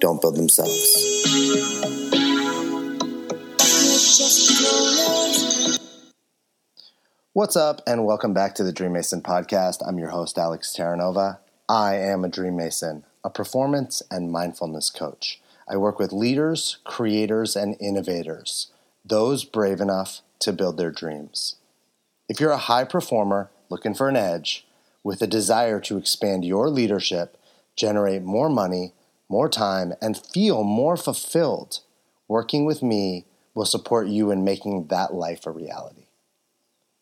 [0.00, 1.24] don't build themselves.
[7.32, 9.86] What's up, and welcome back to the Dream Mason podcast.
[9.86, 11.38] I'm your host, Alex Terranova.
[11.68, 15.40] I am a Dream Mason, a performance and mindfulness coach.
[15.68, 18.70] I work with leaders, creators, and innovators,
[19.04, 21.56] those brave enough to build their dreams.
[22.28, 24.66] If you're a high performer looking for an edge,
[25.02, 27.36] with a desire to expand your leadership,
[27.76, 28.92] generate more money,
[29.34, 31.80] more time, and feel more fulfilled,
[32.28, 36.06] working with me will support you in making that life a reality.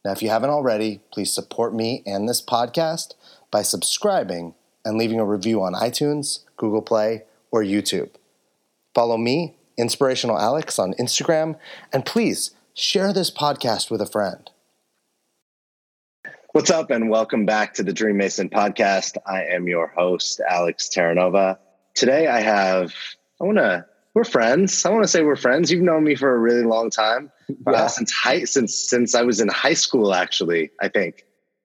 [0.02, 3.12] Now, if you haven't already, please support me and this podcast
[3.50, 8.08] by subscribing and leaving a review on iTunes, Google Play, or YouTube.
[8.94, 11.58] Follow me, Inspirational Alex, on Instagram,
[11.92, 14.48] and please share this podcast with a friend.
[16.52, 19.18] What's up, and welcome back to the Dream Mason podcast.
[19.26, 21.58] I am your host, Alex Terranova.
[21.94, 22.94] Today, I have,
[23.40, 24.84] I want to, we're friends.
[24.84, 25.70] I want to say we're friends.
[25.70, 27.72] You've known me for a really long time, yeah.
[27.72, 30.12] uh, since high, since since I was in high school.
[30.12, 31.24] Actually, I think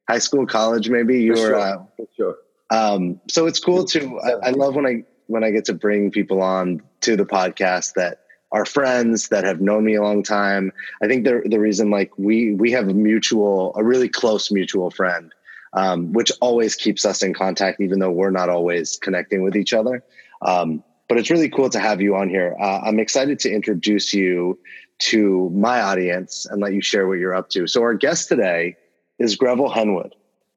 [0.09, 1.21] high school, college, maybe.
[1.21, 1.59] You for were, sure.
[1.59, 2.35] Uh, for sure.
[2.69, 4.19] Um, so it's cool to.
[4.19, 7.93] I, I love when I when I get to bring people on to the podcast
[7.95, 10.71] that are friends that have known me a long time.
[11.01, 14.89] I think the the reason like we we have a mutual, a really close mutual
[14.89, 15.33] friend,
[15.77, 19.73] um, which always keeps us in contact, even though we're not always connecting with each
[19.73, 20.03] other.
[20.41, 22.55] Um, but it's really cool to have you on here.
[22.59, 24.57] Uh, I'm excited to introduce you
[24.99, 27.67] to my audience and let you share what you're up to.
[27.67, 28.75] So our guest today
[29.19, 30.13] is Greville Henwood.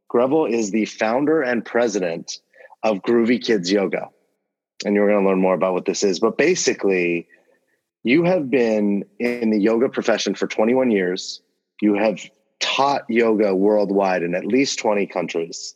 [0.08, 2.38] Greville is the founder and president
[2.82, 4.08] of Groovy Kids Yoga.
[4.86, 6.18] And you're going to learn more about what this is.
[6.18, 7.28] But basically,
[8.04, 11.42] you have been in the yoga profession for 21 years.
[11.82, 12.18] You have
[12.60, 15.74] taught yoga worldwide in at least 20 countries.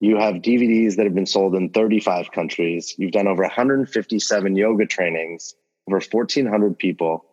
[0.00, 2.94] You have DVDs that have been sold in 35 countries.
[2.96, 5.54] You've done over 157 yoga trainings,
[5.88, 7.26] over 1,400 people,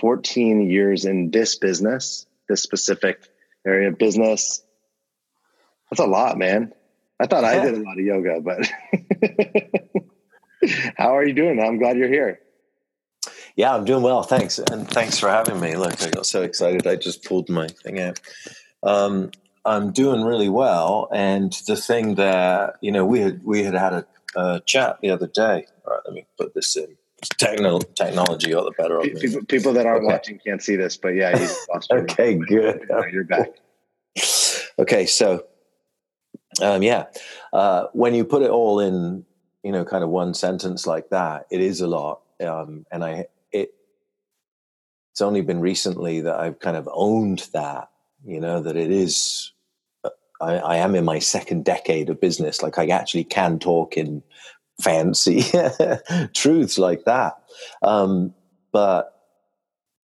[0.00, 3.26] 14 years in this business, this specific
[3.66, 4.62] area of business.
[5.90, 6.72] That's a lot, man.
[7.18, 7.48] I thought yeah.
[7.48, 8.70] I did a lot of yoga, but
[10.96, 11.60] how are you doing?
[11.60, 12.40] I'm glad you're here.
[13.58, 14.22] Yeah, I'm doing well.
[14.22, 14.60] Thanks.
[14.60, 15.74] And thanks for having me.
[15.74, 16.86] Look, I got so excited.
[16.86, 18.20] I just pulled my thing out.
[18.84, 19.32] Um,
[19.64, 21.08] I'm doing really well.
[21.12, 25.10] And the thing that, you know, we had, we had had a, a chat the
[25.10, 25.66] other day.
[25.84, 26.96] All right, let me put this in.
[27.36, 29.20] Techno, technology got the better of me.
[29.20, 30.12] People, people that aren't okay.
[30.12, 31.48] watching can't see this, but yeah,
[31.90, 32.88] Okay, good.
[33.10, 33.48] you're back.
[34.78, 35.46] okay, so
[36.62, 37.06] um, yeah,
[37.52, 39.24] uh, when you put it all in,
[39.64, 42.20] you know, kind of one sentence like that, it is a lot.
[42.40, 43.26] Um, and I
[45.18, 47.90] it's only been recently that I've kind of owned that,
[48.24, 49.50] you know, that it is,
[50.04, 52.62] uh, I, I am in my second decade of business.
[52.62, 54.22] Like I actually can talk in
[54.80, 55.42] fancy
[56.34, 57.36] truths like that.
[57.82, 58.32] Um,
[58.70, 59.12] but,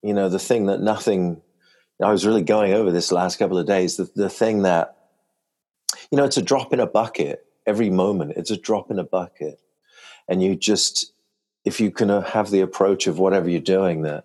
[0.02, 1.40] you know, the thing that nothing,
[2.02, 4.96] I was really going over this last couple of days, the, the thing that,
[6.10, 8.32] you know, it's a drop in a bucket every moment.
[8.34, 9.60] It's a drop in a bucket.
[10.26, 11.12] And you just,
[11.64, 14.24] if you can have the approach of whatever you're doing that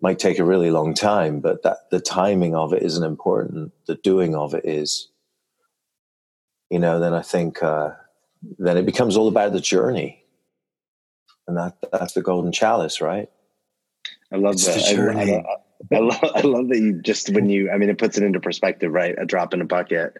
[0.00, 3.72] might take a really long time, but that the timing of it isn't important.
[3.86, 5.08] The doing of it is.
[6.70, 7.90] You know, then I think uh,
[8.58, 10.22] then it becomes all about the journey,
[11.48, 13.28] and that that's the golden chalice, right?
[14.32, 15.16] I love it's that.
[15.16, 17.70] I, I, I, love, I love that you just when you.
[17.70, 19.16] I mean, it puts it into perspective, right?
[19.18, 20.16] A drop in a bucket.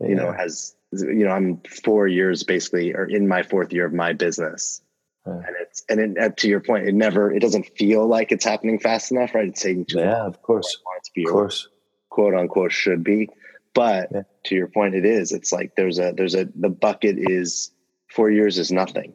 [0.00, 0.08] Yeah.
[0.08, 3.92] You know, has you know, I'm four years basically, or in my fourth year of
[3.92, 4.82] my business
[5.24, 8.44] and it's and it, uh, to your point, it never it doesn't feel like it's
[8.44, 9.48] happening fast enough, right?
[9.48, 10.26] It's taking too yeah, long.
[10.26, 10.66] of course,
[10.96, 11.68] it to be, of course,
[12.10, 13.28] quote unquote should be.
[13.74, 14.22] But yeah.
[14.46, 15.32] to your point, it is.
[15.32, 17.70] It's like there's a there's a the bucket is
[18.10, 19.14] four years is nothing.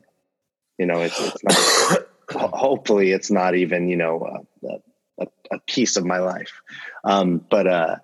[0.78, 2.08] You know, it's it's not.
[2.54, 6.62] hopefully, it's not even you know a, a, a piece of my life.
[7.04, 7.96] Um, but uh,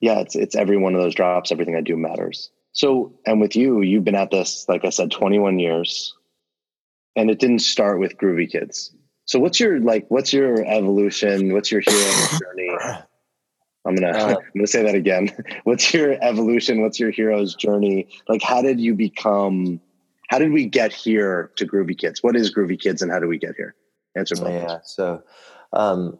[0.00, 1.52] yeah, it's it's every one of those drops.
[1.52, 2.50] Everything I do matters.
[2.72, 6.12] So, and with you, you've been at this, like I said, 21 years
[7.16, 8.94] and it didn't start with Groovy Kids.
[9.26, 10.06] So what's your like?
[10.08, 11.52] What's your evolution?
[11.52, 12.76] What's your hero journey?
[13.86, 15.30] I'm gonna uh, I'm gonna say that again.
[15.64, 16.82] What's your evolution?
[16.82, 18.08] What's your hero's journey?
[18.28, 19.80] Like, how did you become?
[20.28, 22.22] how did we get here to Groovy Kids?
[22.22, 23.74] What is Groovy Kids and how do we get here?
[24.16, 24.48] Answer both.
[24.48, 24.78] Yeah.
[24.84, 25.22] So,
[25.72, 26.18] um,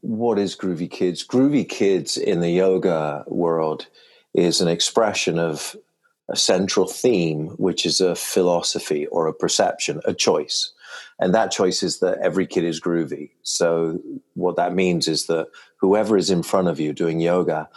[0.00, 1.26] what is Groovy Kids?
[1.26, 3.88] Groovy Kids in the yoga world
[4.34, 5.76] is an expression of
[6.30, 10.72] a central theme, which is a philosophy or a perception, a choice.
[11.18, 13.30] And that choice is that every kid is groovy.
[13.42, 14.00] So,
[14.34, 15.48] what that means is that
[15.80, 17.68] whoever is in front of you doing yoga,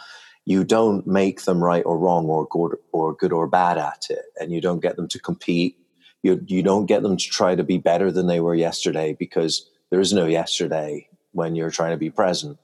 [0.46, 4.24] you don't make them right or wrong or good or good or bad at it,
[4.40, 5.76] and you don't get them to compete.
[6.22, 9.68] You you don't get them to try to be better than they were yesterday because
[9.90, 12.58] there is no yesterday when you're trying to be present.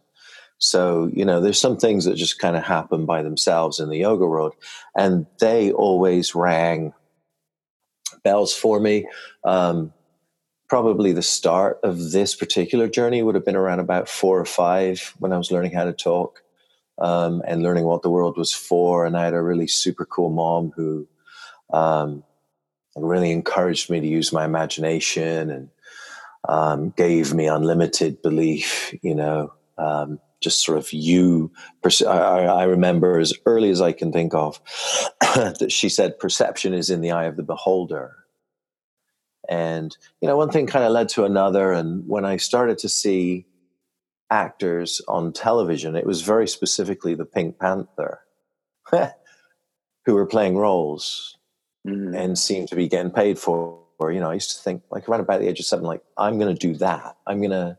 [0.61, 3.99] So, you know, there's some things that just kind of happen by themselves in the
[3.99, 4.55] yoga world.
[4.95, 6.93] And they always rang
[8.23, 9.07] bells for me.
[9.43, 9.93] Um,
[10.69, 15.15] probably the start of this particular journey would have been around about four or five
[15.19, 16.43] when I was learning how to talk
[16.99, 19.07] um, and learning what the world was for.
[19.07, 21.09] And I had a really super cool mom who
[21.73, 22.23] um,
[22.95, 25.71] really encouraged me to use my imagination and
[26.47, 31.53] um, gave me unlimited belief, you know, um, just sort of you.
[31.85, 34.61] I, I, remember as early as I can think of
[35.21, 38.17] that she said, perception is in the eye of the beholder.
[39.49, 41.73] And, you know, one thing kind of led to another.
[41.73, 43.47] And when I started to see
[44.31, 48.21] actors on television, it was very specifically the Pink Panther
[48.93, 51.37] who were playing roles
[51.87, 52.15] mm-hmm.
[52.15, 53.79] and seemed to be getting paid for.
[53.99, 56.03] Or, you know, I used to think like around about the age of seven, like,
[56.17, 57.17] I'm going to do that.
[57.27, 57.77] I'm going to,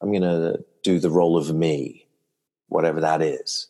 [0.00, 2.06] I'm going to do the role of me,
[2.68, 3.68] whatever that is.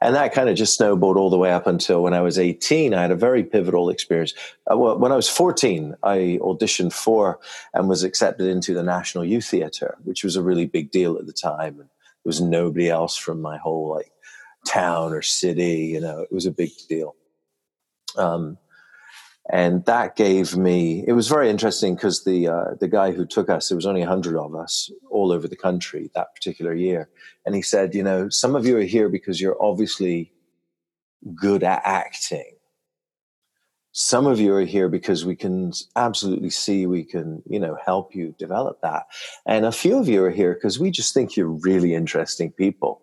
[0.00, 2.94] And that kind of just snowballed all the way up until when I was 18.
[2.94, 4.32] I had a very pivotal experience.
[4.70, 7.38] Uh, well, when I was 14, I auditioned for
[7.74, 11.26] and was accepted into the National Youth Theatre, which was a really big deal at
[11.26, 11.80] the time.
[11.80, 14.10] And there was nobody else from my whole like
[14.66, 15.90] town or city.
[15.92, 17.14] You know, it was a big deal.
[18.16, 18.56] Um,
[19.52, 23.50] and that gave me it was very interesting because the uh, the guy who took
[23.50, 27.10] us there was only 100 of us all over the country that particular year.
[27.44, 30.32] And he said you know some of you are here because you're obviously
[31.34, 32.52] good at acting.
[33.92, 38.14] Some of you are here because we can absolutely see we can you know help
[38.14, 39.06] you develop that.
[39.46, 43.02] And a few of you are here because we just think you're really interesting people.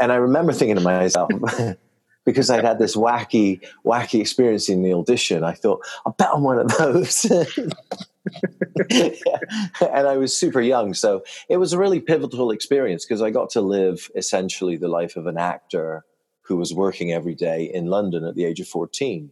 [0.00, 1.30] And i remember thinking to myself
[2.24, 5.44] because I'd had this wacky, wacky experience in the audition.
[5.44, 7.24] I thought, I'll bet on one of those.
[8.90, 10.94] and I was super young.
[10.94, 15.16] So it was a really pivotal experience because I got to live essentially the life
[15.16, 16.04] of an actor
[16.42, 19.30] who was working every day in London at the age of 14.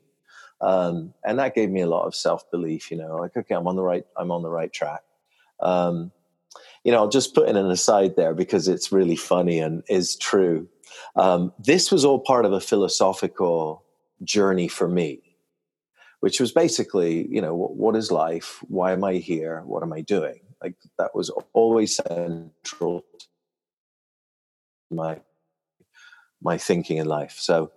[0.60, 3.66] Um, and that gave me a lot of self belief, you know, like, okay, I'm
[3.66, 5.02] on the right, I'm on the right track.
[5.60, 6.12] Um,
[6.84, 10.16] you know, I'll just put in an aside there because it's really funny and is
[10.16, 10.68] true.
[11.16, 13.84] Um, this was all part of a philosophical
[14.24, 15.36] journey for me,
[16.20, 18.62] which was basically, you know, what, what is life?
[18.68, 19.62] Why am I here?
[19.64, 20.40] What am I doing?
[20.62, 23.26] Like that was always central to
[24.94, 25.20] my
[26.40, 27.36] my thinking in life.
[27.38, 27.70] So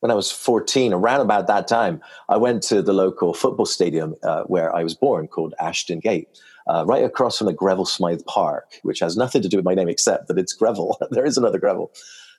[0.00, 4.14] when I was 14, around about that time, I went to the local football stadium
[4.22, 6.28] uh, where I was born called Ashton Gate,
[6.68, 9.74] uh, right across from the Greville Smyth Park, which has nothing to do with my
[9.74, 10.96] name except that it's Greville.
[11.10, 11.90] there is another Greville.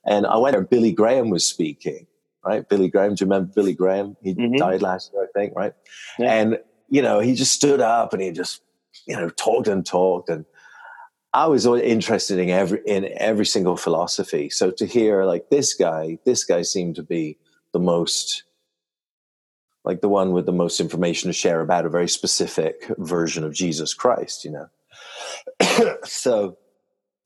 [0.07, 2.07] And I went there, Billy Graham was speaking,
[2.44, 2.68] right?
[2.68, 4.15] Billy Graham, do you remember Billy Graham?
[4.24, 4.56] He mm-hmm.
[4.56, 5.74] died last year, I think, right?
[6.18, 6.33] Yeah.
[6.33, 6.59] And,
[6.90, 8.61] you know, he just stood up and he just,
[9.06, 10.30] you know, talked and talked.
[10.30, 10.45] And
[11.33, 14.49] I was interested in every, in every single philosophy.
[14.49, 17.37] So to hear like this guy, this guy seemed to be
[17.73, 18.44] the most,
[19.83, 23.54] like the one with the most information to share about a very specific version of
[23.54, 25.97] Jesus Christ, you know?
[26.06, 26.57] so,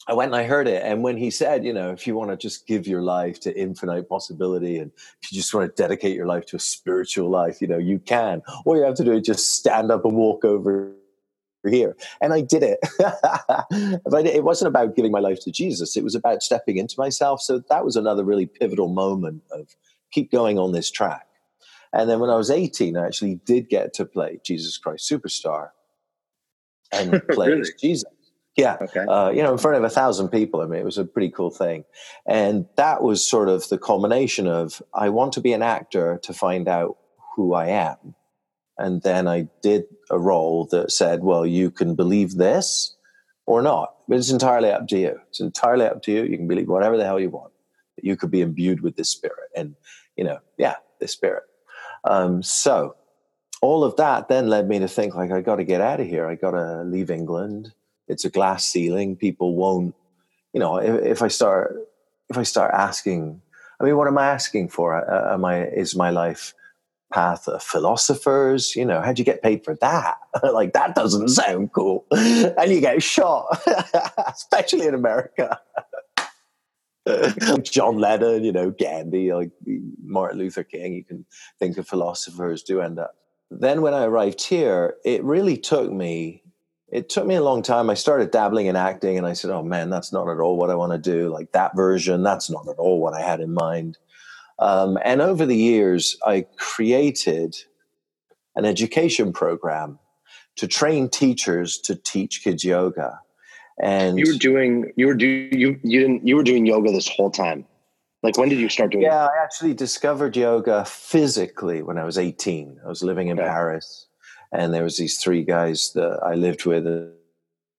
[0.08, 0.81] I went and I heard it.
[0.84, 3.60] And when he said, you know, if you want to just give your life to
[3.60, 4.91] infinite possibility and
[5.22, 8.00] if you just want to dedicate your life to a spiritual life, you know, you
[8.00, 8.41] can.
[8.65, 10.91] All you have to do is just stand up and walk over
[11.70, 11.96] here.
[12.20, 12.79] And I did it.
[14.05, 17.41] but it wasn't about giving my life to Jesus, it was about stepping into myself.
[17.41, 19.75] So that was another really pivotal moment of
[20.12, 21.27] keep going on this track.
[21.93, 25.70] And then when I was 18, I actually did get to play Jesus Christ Superstar
[26.91, 27.70] and play really?
[27.79, 28.05] Jesus.
[28.58, 28.77] Yeah.
[28.81, 29.05] Okay.
[29.08, 30.62] Uh, you know, in front of a thousand people.
[30.62, 31.86] I mean, it was a pretty cool thing.
[32.25, 36.34] And that was sort of the culmination of I want to be an actor to
[36.34, 36.98] find out
[37.36, 38.15] who I am.
[38.77, 42.96] And then I did a role that said, well, you can believe this
[43.46, 43.96] or not.
[44.08, 45.20] But it's entirely up to you.
[45.29, 46.24] It's entirely up to you.
[46.24, 47.53] You can believe whatever the hell you want.
[48.01, 49.50] You could be imbued with this spirit.
[49.55, 49.75] And,
[50.17, 51.43] you know, yeah, this spirit.
[52.03, 52.96] Um, so
[53.62, 56.08] all of that then led me to think like, I got to get out of
[56.08, 56.25] here.
[56.27, 57.74] I got to leave England
[58.12, 59.15] it's a glass ceiling.
[59.15, 59.96] People won't,
[60.53, 61.75] you know, if, if I start
[62.30, 63.41] if I start asking,
[63.80, 64.96] I mean, what am I asking for?
[64.96, 66.53] Uh, am I is my life
[67.12, 68.75] path of philosophers.
[68.75, 70.18] You know, how'd you get paid for that?
[70.53, 72.06] like, that doesn't sound cool.
[72.12, 73.62] and you get shot,
[74.27, 75.60] especially in America.
[77.63, 79.51] John Lennon, you know, Gandhi, like
[80.03, 81.25] Martin Luther King, you can
[81.60, 83.15] think of philosophers do end up.
[83.50, 86.41] Then when I arrived here, it really took me
[86.92, 87.90] it took me a long time.
[87.90, 90.70] I started dabbling in acting and I said, oh man, that's not at all what
[90.70, 91.30] I want to do.
[91.30, 93.98] Like that version, that's not at all what I had in mind.
[94.60, 97.56] Um, and over the years, I created
[98.56, 100.00] an education program
[100.58, 103.20] to train teachers to teach kids yoga.
[103.82, 107.08] And you were doing, you were doing, you, you didn't, you were doing yoga this
[107.08, 107.66] whole time.
[108.22, 109.04] Like when did you start doing?
[109.04, 109.08] It?
[109.08, 112.82] Yeah, I actually discovered yoga physically when I was 18.
[112.86, 113.48] I was living in okay.
[113.48, 114.08] Paris
[114.51, 116.86] and there was these three guys that I lived with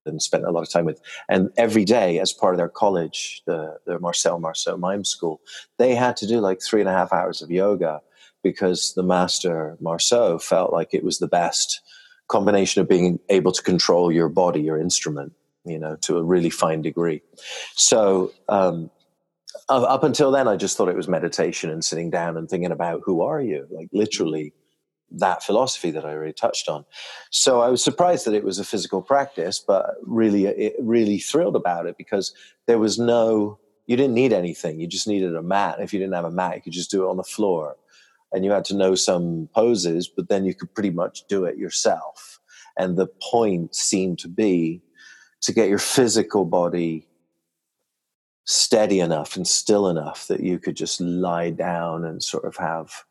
[0.06, 1.00] and spent a lot of time with.
[1.28, 5.40] And every day, as part of their college, the, the Marcel Marceau Mime School,
[5.78, 8.00] they had to do like three and a half hours of yoga
[8.42, 11.80] because the master Marceau felt like it was the best
[12.28, 15.32] combination of being able to control your body, your instrument,
[15.64, 17.22] you know, to a really fine degree.
[17.74, 18.90] So, um,
[19.68, 23.02] up until then, I just thought it was meditation and sitting down and thinking about
[23.04, 24.52] who are you, like literally
[25.18, 26.84] that philosophy that I already touched on.
[27.30, 31.86] So I was surprised that it was a physical practice, but really, really thrilled about
[31.86, 32.34] it because
[32.66, 34.80] there was no, you didn't need anything.
[34.80, 35.80] You just needed a mat.
[35.80, 37.76] If you didn't have a mat, you could just do it on the floor.
[38.32, 41.58] And you had to know some poses, but then you could pretty much do it
[41.58, 42.40] yourself.
[42.78, 44.82] And the point seemed to be
[45.42, 47.06] to get your physical body
[48.44, 53.04] steady enough and still enough that you could just lie down and sort of have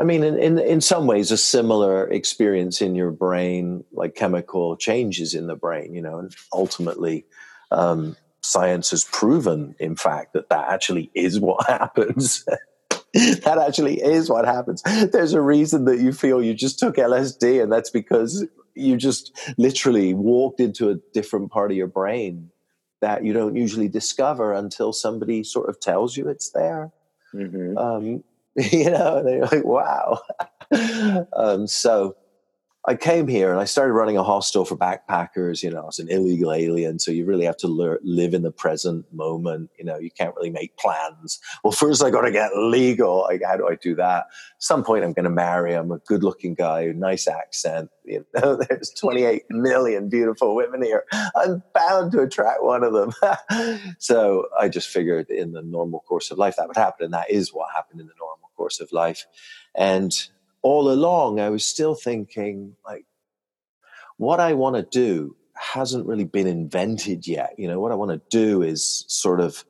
[0.00, 4.76] I mean, in, in, in some ways, a similar experience in your brain, like chemical
[4.76, 7.26] changes in the brain, you know, and ultimately,
[7.70, 12.46] um, science has proven, in fact, that that actually is what happens.
[13.12, 14.82] that actually is what happens.
[14.82, 19.38] There's a reason that you feel you just took LSD, and that's because you just
[19.58, 22.50] literally walked into a different part of your brain
[23.02, 26.90] that you don't usually discover until somebody sort of tells you it's there.
[27.34, 27.76] Mm-hmm.
[27.76, 28.24] Um,
[28.72, 30.20] you know, and they're like, wow.
[31.36, 32.16] um, so
[32.86, 35.62] I came here and I started running a hostel for backpackers.
[35.62, 37.66] You know, I was an illegal alien, so you really have to
[38.02, 39.68] live in the present moment.
[39.78, 41.38] You know, you can't really make plans.
[41.62, 43.20] Well, first I got to get legal.
[43.28, 44.20] Like, how do I do that?
[44.20, 44.26] At
[44.60, 45.74] some point, I'm going to marry.
[45.74, 47.90] I'm a good-looking guy, nice accent.
[48.02, 51.04] You know, there's 28 million beautiful women here.
[51.12, 53.12] I'm bound to attract one of them.
[53.98, 57.30] so I just figured in the normal course of life that would happen, and that
[57.30, 58.29] is what happened in the normal
[58.70, 59.26] course of life.
[59.74, 60.12] And
[60.62, 63.04] all along, I was still thinking, like,
[64.16, 67.54] what I want to do hasn't really been invented yet.
[67.58, 69.64] You know, what I want to do is sort of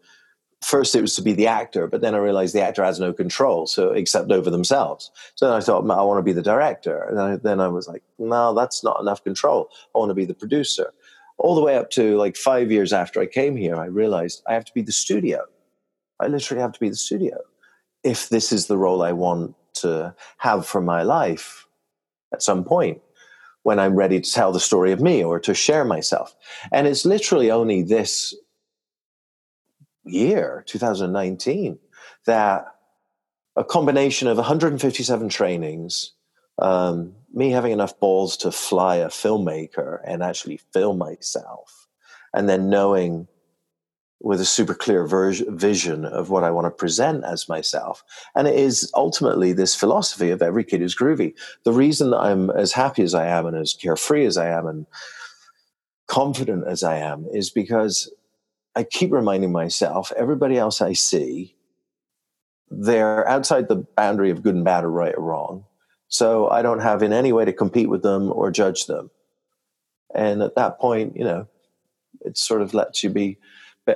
[0.63, 3.13] first it was to be the actor, but then I realized the actor has no
[3.15, 5.11] control, so except over themselves.
[5.35, 7.03] So then I thought, I want to be the director.
[7.03, 9.71] And I, then I was like, no, that's not enough control.
[9.95, 10.93] I want to be the producer.
[11.39, 14.53] All the way up to like five years after I came here, I realized I
[14.53, 15.45] have to be the studio.
[16.21, 17.39] I literally have to be the studio
[18.03, 21.67] if this is the role I want to have for my life
[22.33, 23.01] at some point
[23.63, 26.35] when I'm ready to tell the story of me or to share myself.
[26.73, 28.35] And it's literally only this
[30.05, 31.79] year, 2019,
[32.27, 32.67] that
[33.57, 36.13] a combination of 157 trainings,
[36.59, 41.87] um, me having enough balls to fly a filmmaker and actually film myself,
[42.33, 43.29] and then knowing
[44.21, 48.05] with a super clear ver- vision of what I want to present as myself.
[48.35, 51.35] And it is ultimately this philosophy of every kid is groovy.
[51.65, 54.67] The reason that I'm as happy as I am and as carefree as I am
[54.67, 54.87] and
[56.07, 58.13] confident as I am is because
[58.77, 61.57] I keep reminding myself everybody else I see,
[62.69, 65.65] they're outside the boundary of good and bad or right or wrong.
[66.09, 69.11] So I don't have in any way to compete with them or judge them.
[70.15, 71.49] And at that point, you know,
[72.21, 73.39] it sort of lets you be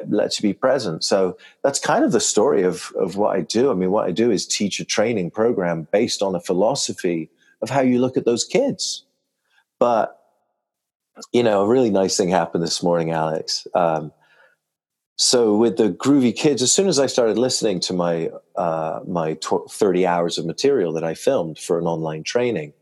[0.09, 1.05] lets you be present.
[1.05, 3.71] So that's kind of the story of, of what I do.
[3.71, 7.31] I mean, what I do is teach a training program based on a philosophy
[7.63, 9.05] of how you look at those kids.
[9.79, 10.19] But,
[11.33, 13.67] you know, a really nice thing happened this morning, Alex.
[13.75, 14.13] Um,
[15.17, 19.37] so with the groovy kids, as soon as I started listening to my uh, my
[19.71, 22.73] 30 hours of material that I filmed for an online training,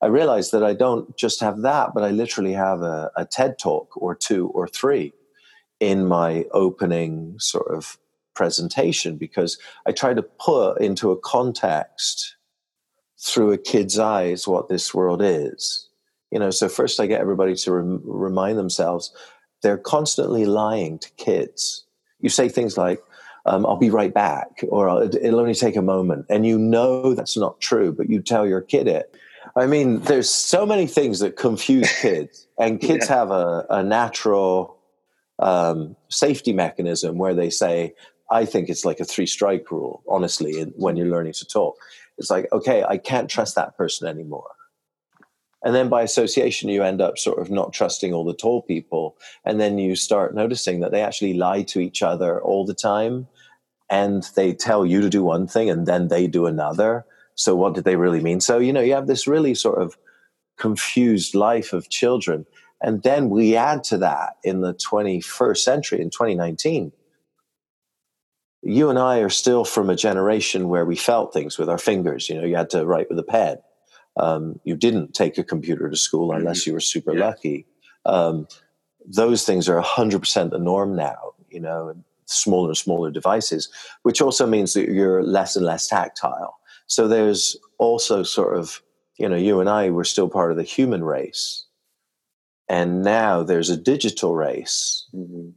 [0.00, 3.58] I realized that I don't just have that, but I literally have a, a TED
[3.58, 5.12] talk or two or three
[5.80, 7.98] in my opening sort of
[8.34, 12.36] presentation because I try to put into a context
[13.18, 15.88] through a kid's eyes what this world is.
[16.30, 19.12] You know, so first I get everybody to rem- remind themselves
[19.62, 21.84] they're constantly lying to kids.
[22.20, 23.02] You say things like,
[23.46, 26.26] um, I'll be right back, or it'll only take a moment.
[26.28, 29.14] And you know that's not true, but you tell your kid it.
[29.54, 33.16] I mean, there's so many things that confuse kids, and kids yeah.
[33.16, 34.75] have a, a natural
[35.38, 37.94] um, safety mechanism where they say,
[38.30, 41.76] I think it's like a three strike rule, honestly, when you're learning to talk.
[42.18, 44.50] It's like, okay, I can't trust that person anymore.
[45.62, 49.16] And then by association, you end up sort of not trusting all the tall people.
[49.44, 53.26] And then you start noticing that they actually lie to each other all the time.
[53.90, 57.04] And they tell you to do one thing and then they do another.
[57.34, 58.40] So what did they really mean?
[58.40, 59.96] So, you know, you have this really sort of
[60.56, 62.46] confused life of children.
[62.82, 66.92] And then we add to that in the 21st century, in 2019,
[68.62, 72.28] you and I are still from a generation where we felt things with our fingers.
[72.28, 73.58] You know, you had to write with a pen.
[74.16, 76.40] Um, you didn't take a computer to school mm-hmm.
[76.40, 77.26] unless you were super yeah.
[77.26, 77.66] lucky.
[78.04, 78.48] Um,
[79.06, 83.68] those things are 100% the norm now, you know, smaller and smaller devices,
[84.02, 86.58] which also means that you're less and less tactile.
[86.86, 88.82] So there's also sort of,
[89.16, 91.65] you know, you and I were still part of the human race.
[92.68, 95.50] And now there's a digital race mm-hmm.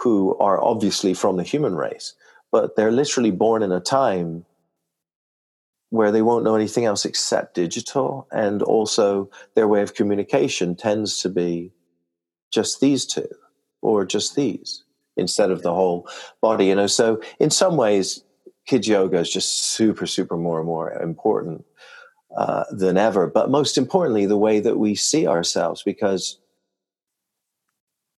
[0.00, 2.14] who are obviously from the human race,
[2.50, 4.44] but they're literally born in a time
[5.90, 8.26] where they won't know anything else except digital.
[8.32, 11.72] And also, their way of communication tends to be
[12.52, 13.28] just these two
[13.82, 14.82] or just these
[15.16, 16.08] instead of the whole
[16.40, 16.66] body.
[16.66, 18.24] You know, so in some ways,
[18.66, 21.64] kids yoga is just super, super more and more important
[22.36, 23.26] uh, than ever.
[23.26, 26.38] But most importantly, the way that we see ourselves, because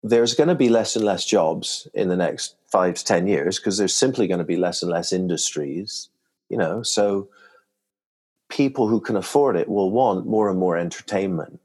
[0.04, 3.58] there's going to be less and less jobs in the next five to 10 years
[3.58, 6.10] because there's simply going to be less and less industries,
[6.50, 7.30] you know, so
[8.50, 11.60] people who can afford it will want more and more entertainment.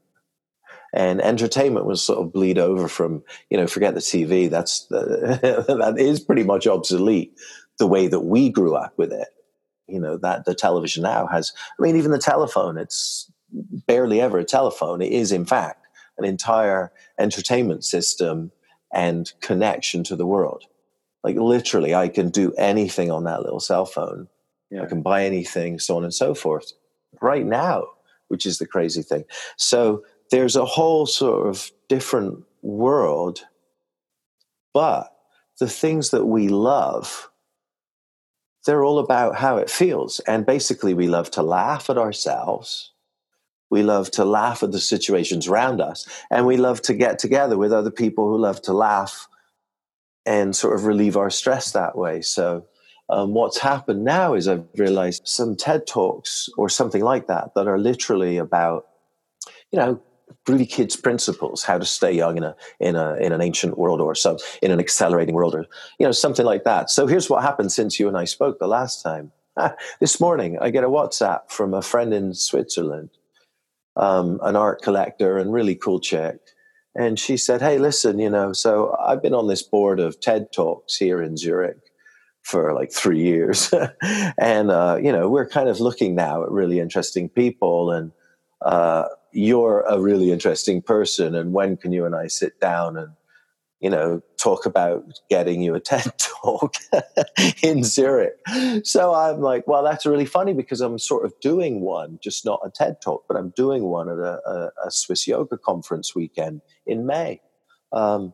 [0.95, 4.49] And entertainment will sort of bleed over from, you know, forget the TV.
[4.49, 7.35] That's the, that is pretty much obsolete.
[7.79, 9.29] The way that we grew up with it,
[9.87, 11.51] you know, that the television now has.
[11.79, 12.77] I mean, even the telephone.
[12.77, 15.01] It's barely ever a telephone.
[15.01, 15.82] It is, in fact,
[16.17, 18.51] an entire entertainment system
[18.93, 20.65] and connection to the world.
[21.23, 24.27] Like literally, I can do anything on that little cell phone
[24.73, 24.81] yeah.
[24.81, 26.73] I can buy anything, so on and so forth,
[27.21, 27.85] right now,
[28.29, 29.23] which is the crazy thing.
[29.55, 33.41] So there's a whole sort of different world,
[34.73, 35.15] but
[35.59, 37.29] the things that we love,
[38.65, 40.19] they're all about how it feels.
[40.21, 42.93] And basically, we love to laugh at ourselves.
[43.73, 46.07] We love to laugh at the situations around us.
[46.29, 49.27] And we love to get together with other people who love to laugh
[50.27, 52.21] and sort of relieve our stress that way.
[52.21, 52.67] So
[53.09, 57.67] um, what's happened now is I've realized some TED Talks or something like that that
[57.67, 58.85] are literally about,
[59.71, 59.99] you know,
[60.47, 64.01] Groovy Kids principles, how to stay young in a in a in an ancient world
[64.01, 65.65] or some in an accelerating world or
[65.97, 66.91] you know something like that.
[66.91, 69.31] So here's what happened since you and I spoke the last time.
[69.99, 73.09] this morning, I get a WhatsApp from a friend in Switzerland,
[73.95, 76.39] um, an art collector and really cool chick.
[76.95, 80.51] And she said, Hey, listen, you know, so I've been on this board of TED
[80.53, 81.79] Talks here in Zurich
[82.43, 83.73] for like three years.
[84.37, 88.11] and, uh, you know, we're kind of looking now at really interesting people and,
[88.61, 91.33] uh, you're a really interesting person.
[91.33, 93.13] And when can you and I sit down and,
[93.83, 96.75] you know, talk about getting you a TED talk
[97.61, 98.33] in Zurich.
[98.83, 102.61] So I'm like, well, that's really funny because I'm sort of doing one, just not
[102.63, 106.61] a TED talk, but I'm doing one at a, a, a Swiss yoga conference weekend
[106.87, 107.41] in May.
[107.91, 108.33] Um,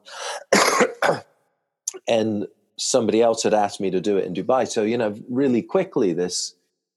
[2.08, 4.68] and somebody else had asked me to do it in Dubai.
[4.68, 6.54] So, you know, really quickly, this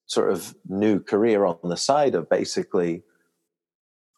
[0.06, 3.02] sort of new career on the side of basically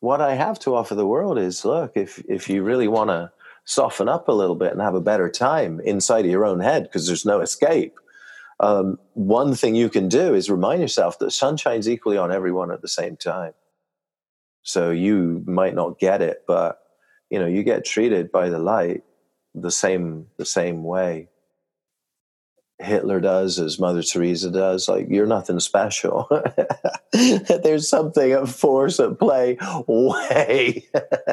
[0.01, 3.31] what I have to offer the world is look, if, if you really want to
[3.65, 6.85] soften up a little bit and have a better time inside of your own head,
[6.85, 7.99] because there's no escape,
[8.61, 12.71] um, one thing you can do is remind yourself that sun shines equally on everyone
[12.71, 13.53] at the same time.
[14.63, 16.79] So you might not get it, but
[17.31, 19.03] you know, you get treated by the light
[19.55, 21.29] the same the same way.
[22.85, 24.89] Hitler does, as Mother Teresa does.
[24.89, 26.29] Like, you're nothing special.
[27.13, 30.87] There's something of force at play way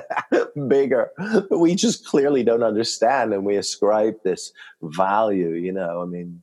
[0.68, 1.12] bigger.
[1.50, 6.02] We just clearly don't understand and we ascribe this value, you know.
[6.02, 6.42] I mean,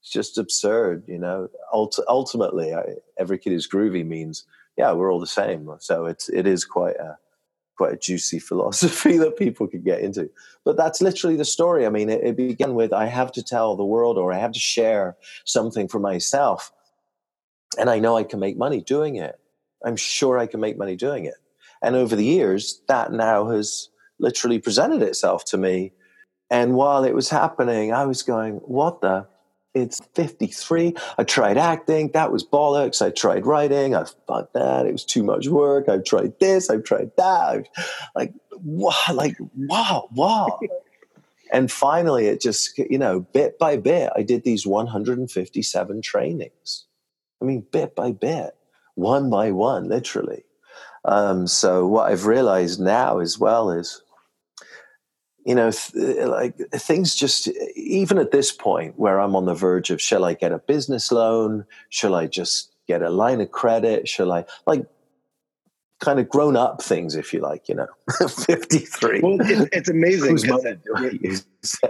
[0.00, 1.48] it's just absurd, you know.
[1.72, 4.44] Ult- ultimately, I, every kid is groovy means,
[4.76, 5.70] yeah, we're all the same.
[5.80, 7.18] So it's, it is quite a,
[7.76, 10.30] quite a juicy philosophy that people could get into.
[10.64, 11.86] But that's literally the story.
[11.86, 14.52] I mean, it, it, began with I have to tell the world or I have
[14.52, 16.72] to share something for myself.
[17.78, 19.38] And I know I can make money doing it.
[19.84, 21.34] I'm sure I can make money doing it.
[21.82, 25.92] And over the years, that now has literally presented itself to me.
[26.50, 29.26] And while it was happening, I was going, what the?
[29.76, 30.94] It's 53.
[31.18, 32.10] I tried acting.
[32.14, 33.04] That was bollocks.
[33.04, 33.94] I tried writing.
[33.94, 34.86] I fucked that.
[34.86, 35.88] It was too much work.
[35.88, 36.70] I've tried this.
[36.70, 37.68] I've tried that.
[38.14, 38.32] like,
[38.64, 40.58] wow, like, wow, wow.
[41.52, 46.86] and finally, it just, you know, bit by bit, I did these 157 trainings.
[47.42, 48.56] I mean, bit by bit,
[48.94, 50.44] one by one, literally.
[51.04, 54.02] Um, so what I've realized now as well is
[55.46, 59.54] you know, th- uh, like things just, even at this point where I'm on the
[59.54, 61.64] verge of, shall I get a business loan?
[61.88, 64.08] Shall I just get a line of credit?
[64.08, 64.84] Shall I, like,
[66.00, 67.86] kind of grown up things, if you like, you know,
[68.28, 69.20] 53.
[69.20, 70.36] Well, it's, it's amazing.
[70.38, 71.12] You're,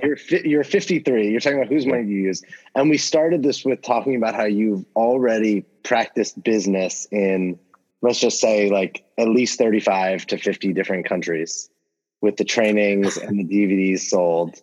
[0.02, 1.30] you're, you're 53.
[1.30, 2.42] You're talking about whose money do you use.
[2.74, 7.58] And we started this with talking about how you've already practiced business in,
[8.02, 11.70] let's just say, like at least 35 to 50 different countries
[12.26, 14.60] with the trainings and the DVDs sold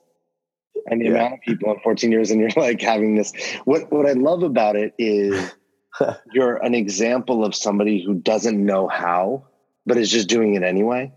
[0.86, 1.12] and the yeah.
[1.12, 3.32] amount of people in 14 years and you're like having this
[3.64, 5.56] what what I love about it is
[6.34, 9.46] you're an example of somebody who doesn't know how
[9.86, 11.10] but is just doing it anyway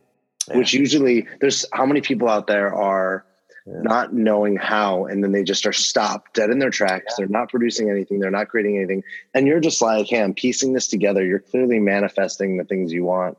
[0.48, 0.56] yeah.
[0.56, 3.26] which usually there's how many people out there are
[3.66, 3.80] yeah.
[3.82, 7.48] not knowing how and then they just are stopped dead in their tracks they're not
[7.48, 9.02] producing anything they're not creating anything
[9.34, 13.04] and you're just like hey i'm piecing this together you're clearly manifesting the things you
[13.04, 13.36] want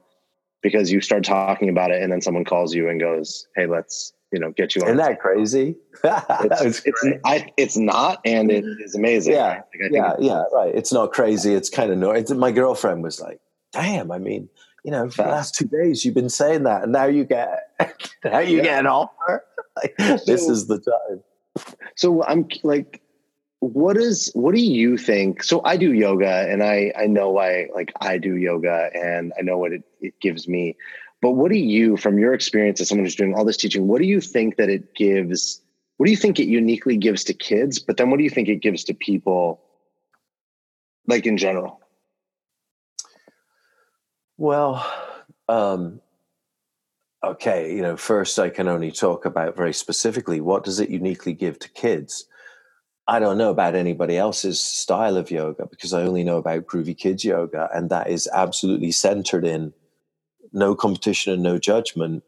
[0.62, 4.14] because you start talking about it and then someone calls you and goes, Hey, let's,
[4.32, 4.90] you know, get you on.
[4.90, 5.76] Isn't that crazy?
[6.04, 9.34] it's, it's, I, it's not, and it is amazing.
[9.34, 9.62] Yeah.
[9.80, 10.14] Like, yeah.
[10.20, 10.44] Yeah.
[10.54, 10.74] Right.
[10.74, 11.54] It's not crazy.
[11.54, 13.40] It's kind of no, my girlfriend was like,
[13.72, 14.50] damn, I mean,
[14.84, 17.72] you know, for the last two days you've been saying that and now you get,
[18.26, 18.64] now you yeah.
[18.64, 19.44] get an offer.
[19.76, 21.24] like, so, this is the time.
[21.96, 23.02] So I'm like,
[23.60, 25.44] what is what do you think?
[25.44, 29.42] So i do yoga and i i know why like i do yoga and i
[29.42, 30.76] know what it, it gives me.
[31.22, 34.00] But what do you from your experience as someone who's doing all this teaching what
[34.00, 35.62] do you think that it gives
[35.98, 37.80] what do you think it uniquely gives to kids?
[37.80, 39.60] But then what do you think it gives to people
[41.08, 41.82] like in general?
[44.38, 44.86] Well
[45.50, 46.02] um
[47.24, 51.34] okay you know first i can only talk about very specifically what does it uniquely
[51.34, 52.28] give to kids
[53.10, 56.98] I don't know about anybody else's style of yoga because I only know about Groovy
[56.98, 59.74] Kids yoga, and that is absolutely centered in
[60.52, 62.24] no competition and no judgment.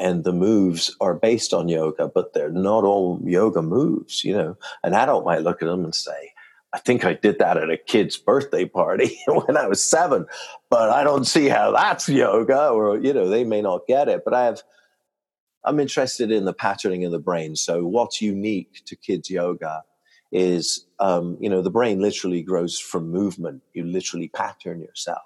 [0.00, 4.24] And the moves are based on yoga, but they're not all yoga moves.
[4.24, 6.32] You know, an adult might look at them and say,
[6.72, 10.26] I think I did that at a kid's birthday party when I was seven,
[10.68, 14.22] but I don't see how that's yoga, or, you know, they may not get it.
[14.24, 14.62] But I have,
[15.64, 17.54] I'm interested in the patterning of the brain.
[17.54, 19.82] So, what's unique to kids yoga
[20.32, 23.62] is um, you know the brain literally grows from movement.
[23.74, 25.22] You literally pattern yourself.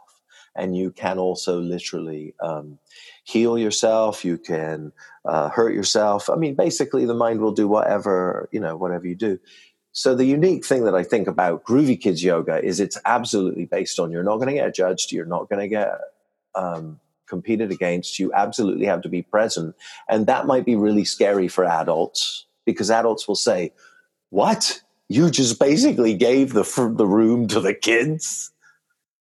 [0.55, 2.79] And you can also literally um,
[3.25, 4.23] heal yourself.
[4.23, 4.93] You can
[5.25, 6.29] uh, hurt yourself.
[6.29, 9.39] I mean basically the mind will do whatever you know whatever you do.
[9.93, 13.99] So the unique thing that i think about groovy kids yoga is it's absolutely based
[13.99, 15.99] on you're not going to get judged you're not going to get
[16.55, 16.99] um,
[17.33, 18.19] competed against.
[18.19, 19.75] You absolutely have to be present.
[20.07, 23.73] And that might be really scary for adults because adults will say
[24.29, 26.65] what you just basically gave the
[26.97, 28.51] the room to the kids.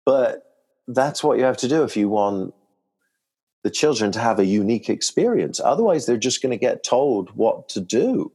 [0.05, 0.43] But
[0.87, 2.53] that's what you have to do if you want
[3.63, 5.59] the children to have a unique experience.
[5.59, 8.31] Otherwise, they're just going to get told what to do.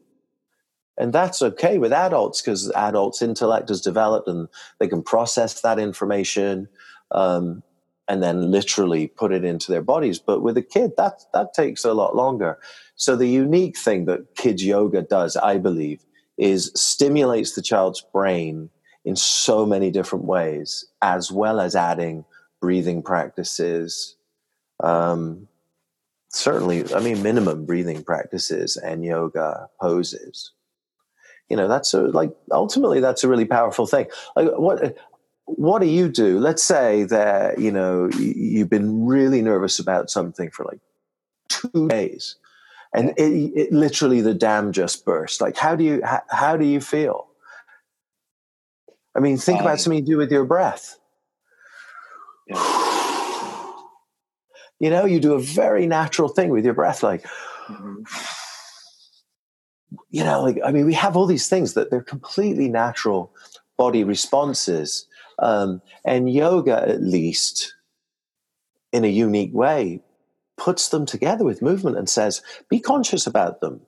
[0.99, 5.79] And that's okay with adults because adults' intellect has developed and they can process that
[5.79, 6.68] information
[7.11, 7.62] um,
[8.09, 10.18] and then literally put it into their bodies.
[10.18, 12.59] But with a kid, that, that takes a lot longer.
[12.94, 16.06] So, the unique thing that kids yoga does, I believe,
[16.38, 18.70] is stimulates the child's brain
[19.05, 22.25] in so many different ways, as well as adding
[22.61, 24.16] breathing practices.
[24.83, 25.49] Um,
[26.29, 30.53] certainly, I mean, minimum breathing practices and yoga poses.
[31.49, 34.07] You know, that's a, like ultimately that's a really powerful thing.
[34.35, 34.96] Like, what
[35.44, 36.40] what do you do?
[36.40, 40.81] Let's say that you know you've been really nervous about something for like
[41.49, 42.35] two days
[42.92, 46.64] and it, it, literally the dam just burst like how do you how, how do
[46.64, 47.29] you feel
[49.14, 50.99] i mean think um, about something you do with your breath
[52.46, 52.57] yeah.
[54.79, 57.25] you know you do a very natural thing with your breath like
[57.68, 58.03] mm-hmm.
[60.11, 63.33] you know like i mean we have all these things that they're completely natural
[63.77, 65.07] body responses
[65.38, 67.75] um, and yoga at least
[68.92, 70.01] in a unique way
[70.57, 73.81] puts them together with movement and says, be conscious about them.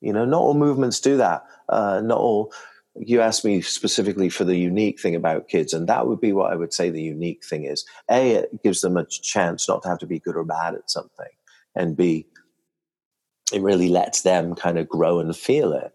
[0.00, 1.44] You know, not all movements do that.
[1.68, 2.52] Uh, not all.
[2.96, 6.52] You asked me specifically for the unique thing about kids, and that would be what
[6.52, 7.84] I would say the unique thing is.
[8.10, 10.90] A, it gives them a chance not to have to be good or bad at
[10.90, 11.28] something,
[11.76, 12.26] and B,
[13.52, 15.94] it really lets them kind of grow and feel it.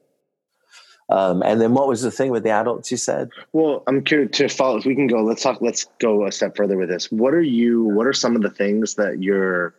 [1.10, 3.30] Um, and then what was the thing with the adults you said?
[3.54, 4.78] Well, I'm curious to follow.
[4.78, 5.62] If we can go, let's talk.
[5.62, 7.12] Let's go a step further with this.
[7.12, 7.84] What are you?
[7.84, 9.76] What are some of the things that you're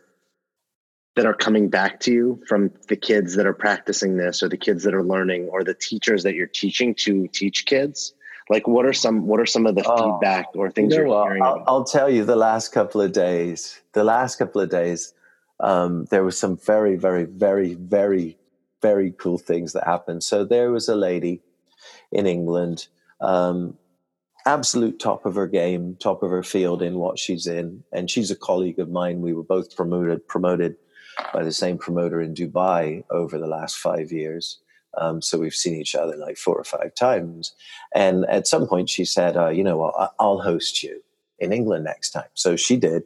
[1.15, 4.57] that are coming back to you from the kids that are practicing this, or the
[4.57, 8.13] kids that are learning, or the teachers that you're teaching to teach kids?
[8.49, 9.27] Like, what are some?
[9.27, 11.43] What are some of the oh, feedback or things you are hearing?
[11.43, 12.23] I'll, I'll, tell you.
[12.23, 15.13] The last couple of days, the last couple of days,
[15.59, 18.37] um, there was some very, very, very, very
[18.81, 20.23] very cool things that happened.
[20.23, 21.41] So there was a lady
[22.11, 22.87] in England,
[23.21, 23.77] um,
[24.45, 28.31] absolute top of her game, top of her field in what she's in, and she's
[28.31, 29.21] a colleague of mine.
[29.21, 30.75] We were both promoted promoted
[31.33, 34.59] by the same promoter in Dubai over the last five years.
[34.97, 37.53] Um, so we've seen each other like four or five times.
[37.93, 40.13] And at some point, she said, uh, "You know, what?
[40.19, 41.03] I'll host you
[41.39, 43.03] in England next time." So she did.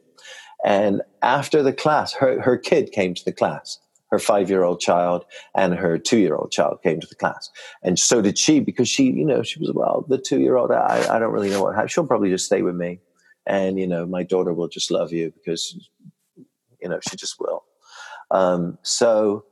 [0.64, 3.78] And after the class, her her kid came to the class,
[4.12, 5.24] her five year old child
[5.56, 7.50] and her two year old child came to the class.
[7.82, 10.70] And so did she because she, you know, she was, well, the two year old,
[10.70, 11.90] I, I don't really know what, happened.
[11.90, 13.00] she'll probably just stay with me.
[13.46, 15.76] And, you know, my daughter will just love you because,
[16.80, 17.64] you know, she just will.
[18.30, 19.46] Um, so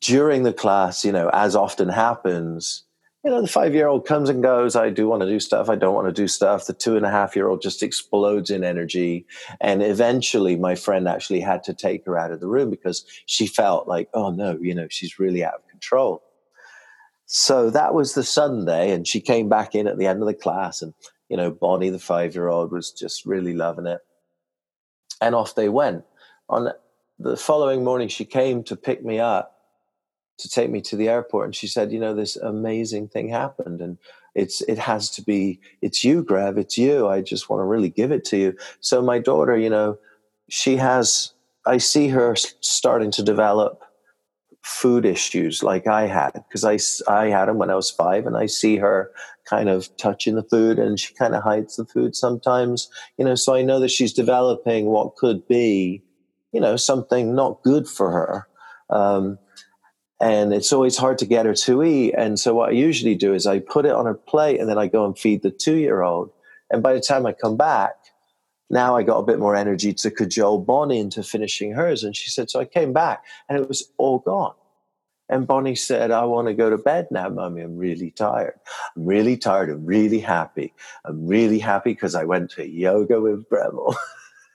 [0.00, 2.84] during the class, you know, as often happens,
[3.24, 4.74] you know, the five year old comes and goes.
[4.74, 5.68] I do want to do stuff.
[5.68, 6.66] I don't want to do stuff.
[6.66, 9.26] The two and a half year old just explodes in energy.
[9.60, 13.46] And eventually, my friend actually had to take her out of the room because she
[13.46, 16.22] felt like, oh no, you know, she's really out of control.
[17.26, 18.90] So that was the Sunday.
[18.90, 20.82] And she came back in at the end of the class.
[20.82, 20.92] And,
[21.28, 24.00] you know, Bonnie, the five year old, was just really loving it.
[25.20, 26.04] And off they went.
[26.48, 26.72] On
[27.20, 29.61] the following morning, she came to pick me up
[30.42, 33.80] to take me to the airport and she said you know this amazing thing happened
[33.80, 33.98] and
[34.34, 37.08] it's it has to be it's you Grev it's you.
[37.08, 38.56] I just want to really give it to you.
[38.80, 39.98] So my daughter you know
[40.48, 41.32] she has
[41.66, 43.82] i see her starting to develop
[44.62, 46.76] food issues like i had because i
[47.10, 49.10] i had them when i was 5 and i see her
[49.44, 53.34] kind of touching the food and she kind of hides the food sometimes you know
[53.34, 56.02] so i know that she's developing what could be
[56.52, 58.48] you know something not good for her.
[58.90, 59.38] Um,
[60.22, 62.14] and it's always hard to get her to eat.
[62.16, 64.78] And so what I usually do is I put it on her plate and then
[64.78, 66.30] I go and feed the two year old.
[66.70, 67.96] And by the time I come back,
[68.70, 72.04] now I got a bit more energy to cajole Bonnie into finishing hers.
[72.04, 74.54] And she said, so I came back and it was all gone.
[75.28, 77.62] And Bonnie said, I want to go to bed now, mommy.
[77.62, 78.54] I'm really tired.
[78.96, 79.70] I'm really tired.
[79.70, 80.72] I'm really happy.
[81.04, 83.96] I'm really happy because I went to yoga with Bremel.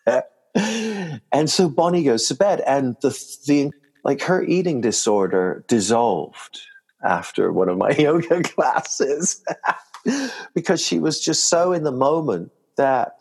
[1.34, 2.62] and so Bonnie goes to bed.
[2.65, 3.10] And the,
[3.47, 3.71] the
[4.08, 6.62] like her eating disorder dissolved
[7.04, 9.43] after one of my yoga classes
[10.56, 13.17] because she was just so in the moment that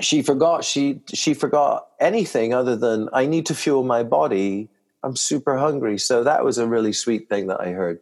[0.00, 4.68] she forgot she she forgot anything other than I need to fuel my body.
[5.04, 5.98] I'm super hungry.
[5.98, 8.00] So that was a really sweet thing that I heard.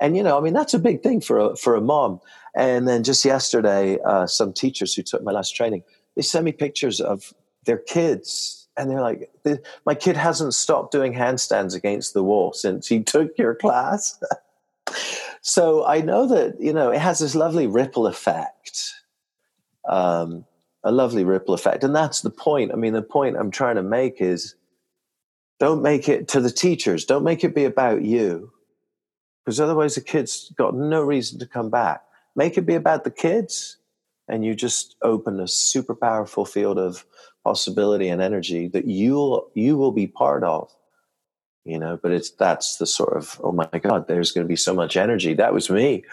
[0.00, 2.20] And you know, I mean, that's a big thing for a for a mom.
[2.54, 5.82] And then just yesterday, uh, some teachers who took my last training,
[6.14, 7.32] they sent me pictures of
[7.64, 9.30] their kids and they're like,
[9.86, 14.20] my kid hasn't stopped doing handstands against the wall since he took your class.
[15.40, 18.94] so I know that, you know, it has this lovely ripple effect,
[19.88, 20.44] um,
[20.82, 21.84] a lovely ripple effect.
[21.84, 22.72] And that's the point.
[22.72, 24.56] I mean, the point I'm trying to make is
[25.60, 28.52] don't make it to the teachers, don't make it be about you,
[29.44, 32.02] because otherwise the kids got no reason to come back.
[32.34, 33.76] Make it be about the kids,
[34.26, 37.06] and you just open a super powerful field of
[37.44, 40.74] possibility and energy that you'll you will be part of
[41.64, 44.56] you know but it's that's the sort of oh my god there's going to be
[44.56, 45.34] so much energy.
[45.34, 46.04] That was me.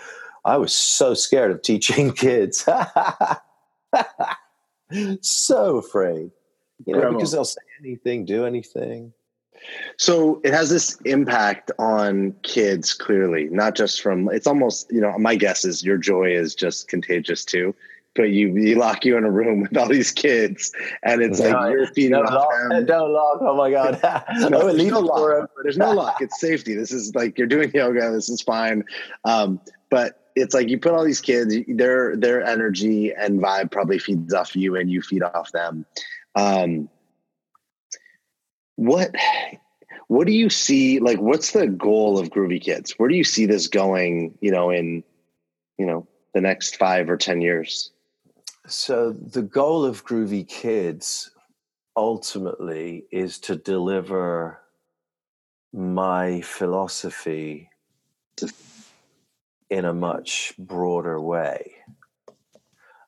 [0.44, 2.68] I was so scared of teaching kids.
[5.22, 6.32] So afraid
[6.86, 9.14] you know because they'll say anything do anything.
[9.98, 15.18] So it has this impact on kids clearly not just from it's almost you know
[15.18, 17.74] my guess is your joy is just contagious too
[18.16, 20.72] but you you lock you in a room with all these kids,
[21.04, 22.86] and it's like you're feeding don't off lock, them.
[22.86, 23.38] Don't lock.
[23.42, 24.00] Oh my god!
[24.50, 25.50] no, there's no lock.
[25.64, 26.22] There's no lock.
[26.22, 26.76] It's safety.
[26.76, 28.12] This is like you're doing yoga.
[28.12, 28.84] This is fine.
[29.24, 34.00] Um, but it's like you put all these kids, their their energy and vibe probably
[34.00, 35.86] feeds off you, and you feed off them.
[36.36, 36.90] Um,
[38.76, 39.16] what
[40.08, 41.00] what do you see?
[41.00, 42.94] Like, what's the goal of Groovy Kids?
[42.98, 44.38] Where do you see this going?
[44.42, 45.04] You know, in
[45.78, 47.92] you know the next five or ten years.
[48.68, 51.32] So the goal of Groovy Kids
[51.96, 54.60] ultimately is to deliver
[55.74, 57.70] my philosophy
[59.70, 61.74] in a much broader way.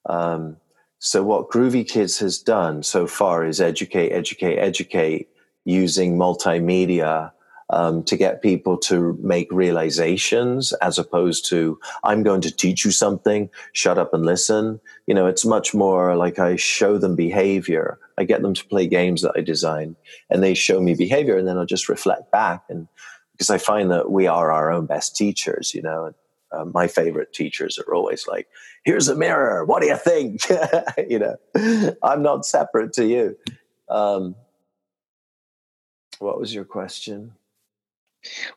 [0.05, 0.57] Um,
[0.99, 5.29] so what Groovy Kids has done so far is educate, educate, educate
[5.65, 7.31] using multimedia
[7.73, 12.91] um, to get people to make realizations as opposed to i'm going to teach you
[12.91, 17.99] something shut up and listen you know it's much more like i show them behavior
[18.19, 19.95] i get them to play games that i design
[20.29, 22.87] and they show me behavior and then i'll just reflect back and
[23.31, 26.13] because i find that we are our own best teachers you know
[26.51, 28.47] uh, my favorite teachers are always like,
[28.83, 29.65] "Here's a mirror.
[29.65, 30.47] What do you think?"
[31.09, 33.35] you know, I'm not separate to you.
[33.89, 34.35] Um,
[36.19, 37.33] what was your question?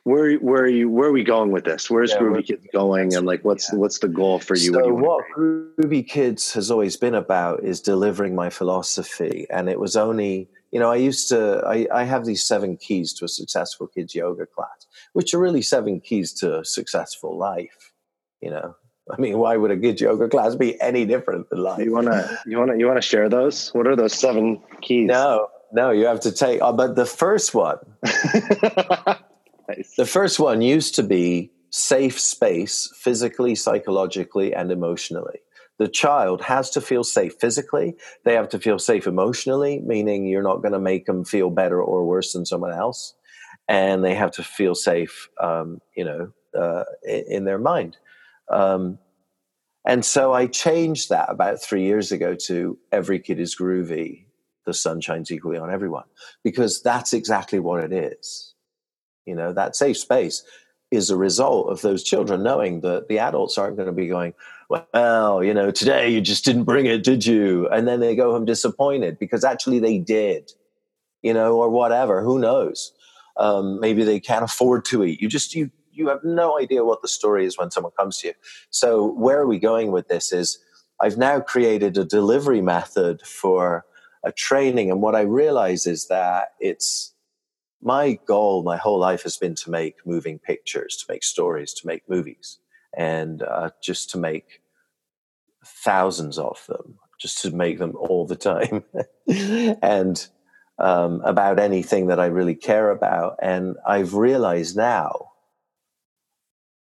[0.03, 1.89] Where where are you where are we going with this?
[1.89, 3.79] Where's yeah, Groovy Kids going, and like what's yeah.
[3.79, 4.73] what's the goal for you?
[4.73, 9.79] So you what Groovy Kids has always been about is delivering my philosophy, and it
[9.79, 13.27] was only you know I used to I, I have these seven keys to a
[13.27, 17.93] successful kids yoga class, which are really seven keys to a successful life.
[18.41, 18.75] You know,
[19.09, 21.83] I mean, why would a good yoga class be any different than life?
[21.83, 23.69] You wanna, you wanna, you wanna share those?
[23.69, 25.07] What are those seven keys?
[25.07, 26.61] No, no, you have to take.
[26.61, 27.77] Uh, but the first one,
[29.97, 35.39] the first one used to be safe space, physically, psychologically, and emotionally.
[35.77, 37.95] The child has to feel safe physically.
[38.25, 41.81] They have to feel safe emotionally, meaning you're not going to make them feel better
[41.81, 43.13] or worse than someone else,
[43.67, 47.97] and they have to feel safe, um, you know, uh, in, in their mind.
[48.49, 48.97] Um,
[49.85, 54.25] and so I changed that about three years ago to every kid is groovy.
[54.65, 56.03] The sun shines equally on everyone
[56.43, 58.53] because that's exactly what it is.
[59.27, 60.43] You know, that safe space
[60.89, 64.33] is a result of those children knowing that the adults aren't going to be going,
[64.69, 67.67] well, you know, today you just didn't bring it, did you?
[67.69, 70.51] And then they go home disappointed because actually they did,
[71.21, 72.21] you know, or whatever.
[72.21, 72.93] Who knows?
[73.37, 75.21] Um, maybe they can't afford to eat.
[75.21, 78.27] You just you you have no idea what the story is when someone comes to
[78.27, 78.33] you.
[78.69, 80.59] So where are we going with this is
[80.99, 83.85] I've now created a delivery method for
[84.23, 84.91] a training.
[84.91, 87.13] And what I realize is that it's
[87.81, 91.87] my goal my whole life has been to make moving pictures, to make stories, to
[91.87, 92.59] make movies,
[92.95, 94.61] and uh, just to make
[95.65, 98.83] thousands of them, just to make them all the time.
[99.81, 100.27] and
[100.79, 103.37] um, about anything that I really care about.
[103.41, 105.26] And I've realized now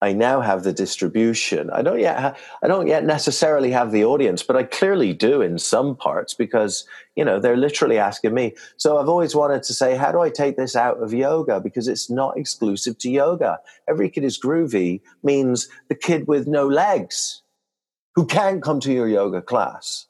[0.01, 1.71] I now have the distribution.
[1.71, 5.41] I don't yet ha- I don't yet necessarily have the audience, but I clearly do
[5.41, 8.53] in some parts because you know they're literally asking me.
[8.77, 11.87] So I've always wanted to say, how do I take this out of yoga because
[11.87, 13.59] it's not exclusive to yoga.
[13.89, 17.41] Every kid is groovy means the kid with no legs
[18.13, 20.05] who can't come to your yoga class.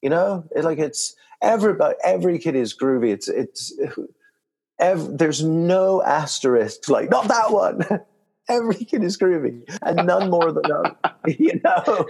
[0.00, 1.96] You know, it, like it's everybody.
[2.04, 3.10] Every kid is groovy.
[3.12, 3.72] It's it's.
[4.80, 7.84] Every, there's no asterisk like not that one.
[8.48, 10.92] every kid is groovy and none more than others.
[11.38, 12.06] you know.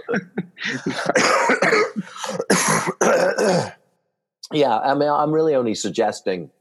[4.51, 6.51] yeah, I mean, I'm really only suggesting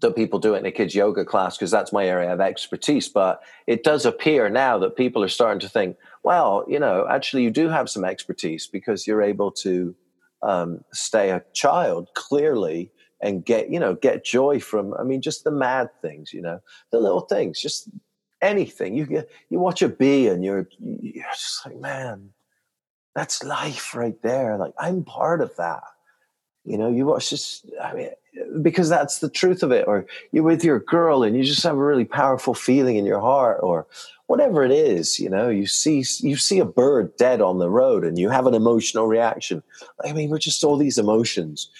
[0.00, 3.08] that people do it in a kids yoga class because that's my area of expertise.
[3.08, 7.42] But it does appear now that people are starting to think, well, you know, actually,
[7.44, 9.94] you do have some expertise because you're able to
[10.42, 15.44] um, stay a child clearly and get you know get joy from i mean just
[15.44, 17.88] the mad things you know the little things just
[18.40, 18.96] anything.
[18.96, 22.30] You get you watch a bee and you're you're just like man
[23.14, 24.56] that's life right there.
[24.56, 25.82] Like i'm part of that.
[26.64, 28.10] You know you watch this i mean
[28.62, 29.86] because that's the truth of it.
[29.86, 33.20] Or you're with your girl and you just have a really powerful feeling in your
[33.20, 33.86] heart or
[34.26, 38.04] whatever it is you know you see you see a bird dead on the road
[38.04, 39.62] and you have an emotional reaction.
[40.04, 41.70] I mean we're just all these emotions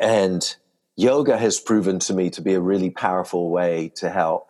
[0.00, 0.56] and
[0.96, 4.48] yoga has proven to me to be a really powerful way to help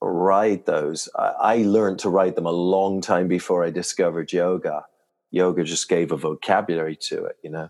[0.00, 1.08] ride those.
[1.16, 4.84] I, I learned to ride them a long time before I discovered yoga.
[5.30, 7.68] Yoga just gave a vocabulary to it, you know.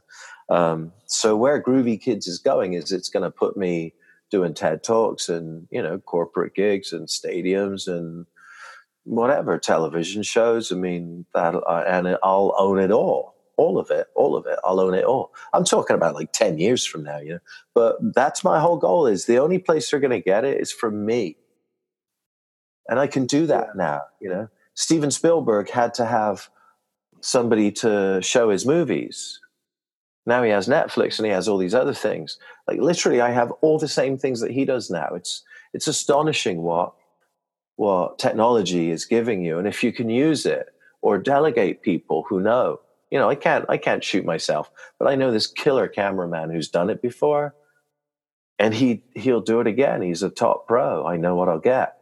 [0.48, 3.94] Um, so where Groovy Kids is going is it's going to put me
[4.30, 8.26] doing TED talks and you know corporate gigs and stadiums and
[9.04, 10.70] whatever television shows.
[10.70, 14.58] I mean that, uh, and I'll own it all all of it, all of it.
[14.64, 15.34] I'll own it all.
[15.52, 17.38] I'm talking about like 10 years from now, you know.
[17.74, 20.72] But that's my whole goal is the only place they're going to get it is
[20.72, 21.36] from me.
[22.88, 24.48] And I can do that now, you know.
[24.74, 26.48] Steven Spielberg had to have
[27.20, 29.40] somebody to show his movies.
[30.24, 32.38] Now he has Netflix and he has all these other things.
[32.68, 35.08] Like literally I have all the same things that he does now.
[35.14, 35.42] It's
[35.74, 36.94] it's astonishing what
[37.76, 40.68] what technology is giving you and if you can use it
[41.00, 42.80] or delegate people who know
[43.10, 46.68] you know, I can't I can't shoot myself, but I know this killer cameraman who's
[46.68, 47.54] done it before,
[48.58, 50.02] and he he'll do it again.
[50.02, 51.06] He's a top pro.
[51.06, 51.94] I know what I'll get.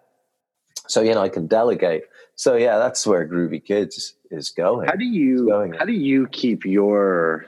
[0.89, 2.05] So you know, I can delegate.
[2.35, 4.87] So yeah, that's where Groovy Kids is going.
[4.89, 7.47] How do you how do you keep your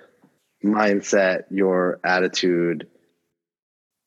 [0.65, 2.89] mindset, your attitude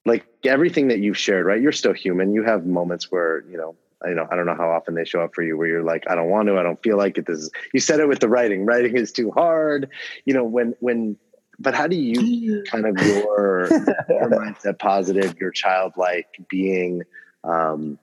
[0.06, 1.62] like everything that you've shared, right?
[1.62, 2.34] You're still human.
[2.34, 3.76] You have moments where, you know,
[4.06, 6.10] I know I don't know how often they show up for you where you're like,
[6.10, 7.26] I don't want to, I don't feel like it.
[7.26, 8.66] This is you said it with the writing.
[8.66, 9.90] Writing is too hard.
[10.26, 11.18] You know, when when
[11.60, 13.68] but how do you kind of your
[14.10, 17.04] your mindset positive, your childlike being
[17.44, 18.00] um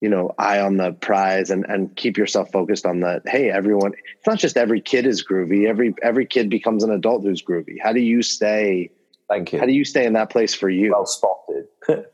[0.00, 3.92] you know, eye on the prize and, and keep yourself focused on the, hey, everyone,
[3.92, 5.66] it's not just every kid is groovy.
[5.66, 7.76] Every, every kid becomes an adult who's groovy.
[7.82, 8.90] How do you stay,
[9.28, 9.58] thank you.
[9.58, 10.92] How do you stay in that place for you?
[10.92, 11.66] Well spotted.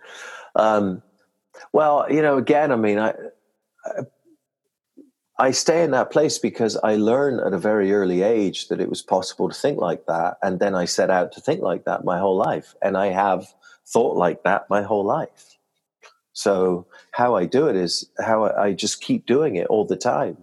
[0.55, 1.03] um,
[1.73, 3.15] well, you know, again, I mean, I,
[3.85, 4.01] I,
[5.39, 8.89] I stay in that place because I learned at a very early age that it
[8.89, 10.37] was possible to think like that.
[10.43, 12.75] And then I set out to think like that my whole life.
[12.83, 13.47] And I have
[13.87, 15.59] thought like that my whole life.
[16.33, 20.37] So how I do it is how I just keep doing it all the time.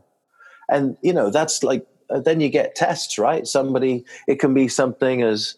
[0.67, 3.47] And, you know, that's like, then you get tests, right?
[3.47, 5.55] Somebody, it can be something as,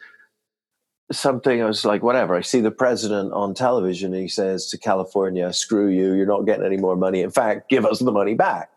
[1.12, 2.36] something I was like whatever.
[2.36, 6.45] I see the president on television and he says to California, screw you, you're not
[6.45, 7.22] getting any more money.
[7.22, 8.70] In fact, give us the money back.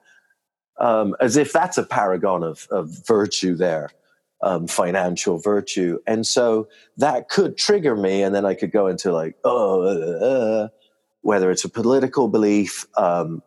[0.78, 3.91] Um, as if that's a paragon of, of virtue there,
[4.43, 6.01] um, financial virtue.
[6.07, 8.22] And so that could trigger me.
[8.22, 10.68] And then I could go into like, oh, uh, uh,
[11.22, 13.43] whether it's a political belief, um,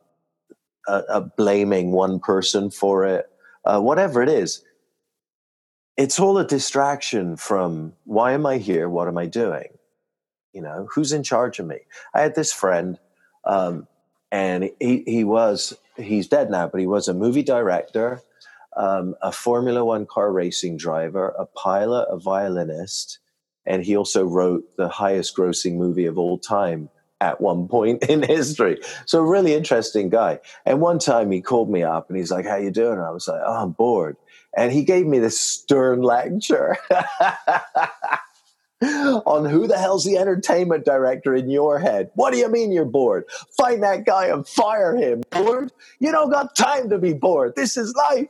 [1.35, 3.29] blaming one person for it,
[3.65, 4.63] uh, whatever it is,
[5.97, 8.87] it's all a distraction from why am I here?
[8.87, 9.67] What am I doing?
[10.53, 11.79] You know, who's in charge of me?
[12.13, 12.97] I had this friend,
[13.45, 13.87] um,
[14.31, 18.21] and he, he was, he's dead now, but he was a movie director,
[18.75, 23.19] um, a Formula One car racing driver, a pilot, a violinist,
[23.65, 26.89] and he also wrote the highest grossing movie of all time,
[27.19, 28.79] at one point in history.
[29.05, 30.39] So really interesting guy.
[30.65, 33.11] And one time he called me up and he's like, "How you doing?" And I
[33.11, 34.17] was like, "Oh, I'm bored."
[34.57, 36.77] And he gave me this stern lecture
[38.81, 42.09] on who the hell's the entertainment director in your head.
[42.15, 43.25] What do you mean you're bored?
[43.55, 45.21] Find that guy and fire him.
[45.29, 45.71] Bored?
[45.99, 47.53] You don't got time to be bored.
[47.55, 48.29] This is life.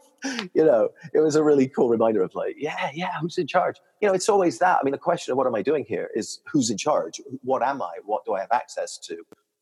[0.54, 3.78] You know, it was a really cool reminder of like, yeah, yeah, who's in charge?
[4.02, 4.80] You know, it's always that.
[4.82, 7.22] I mean, the question of what am I doing here is who's in charge?
[7.44, 8.00] What am I?
[8.06, 9.16] What do I have access to?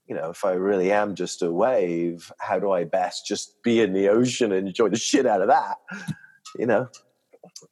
[0.08, 3.82] You know, if I really am just a wave, how do I best just be
[3.82, 5.78] in the ocean and enjoy the shit out of that?
[6.58, 6.90] You know,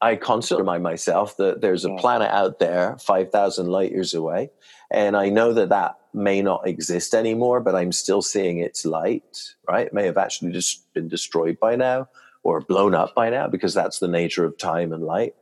[0.02, 4.50] I constantly remind myself that there's a planet out there, 5,000 light years away.
[4.92, 9.56] And I know that that may not exist anymore, but I'm still seeing its light,
[9.68, 9.88] right?
[9.88, 12.10] It may have actually just been destroyed by now
[12.44, 15.34] or blown up by now because that's the nature of time and light.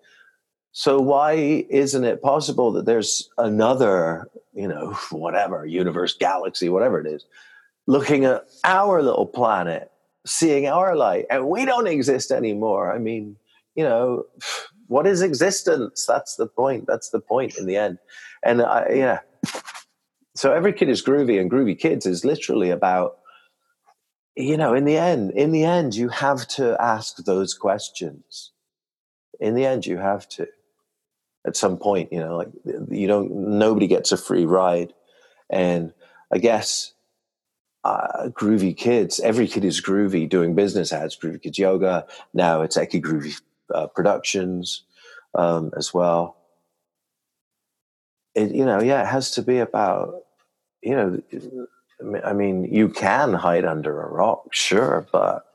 [0.72, 1.34] So why
[1.70, 7.26] isn't it possible that there's another, you know, whatever, universe, galaxy, whatever it is,
[7.88, 9.91] looking at our little planet,
[10.26, 12.94] seeing our light, and we don't exist anymore?
[12.94, 13.38] I mean,
[13.76, 14.26] you know,
[14.88, 16.06] what is existence?
[16.06, 16.86] That's the point.
[16.88, 17.98] That's the point in the end.
[18.44, 19.20] And I, yeah.
[20.36, 23.18] So every kid is groovy, and groovy kids is literally about,
[24.36, 28.52] you know, in the end, in the end, you have to ask those questions.
[29.40, 30.48] In the end, you have to.
[31.44, 32.50] At some point, you know, like
[32.90, 33.32] you don't.
[33.58, 34.94] Nobody gets a free ride,
[35.50, 35.92] and
[36.32, 36.94] I guess
[37.84, 39.20] uh, groovy kids.
[39.20, 42.06] Every kid is groovy doing business ads, groovy kids yoga.
[42.34, 43.40] Now it's Eki Groovy
[43.74, 44.84] uh, productions
[45.36, 46.38] um, as well.
[48.36, 50.24] It, you know, yeah, it has to be about,
[50.82, 51.22] you know,
[52.24, 55.46] I mean, you can hide under a rock, sure, but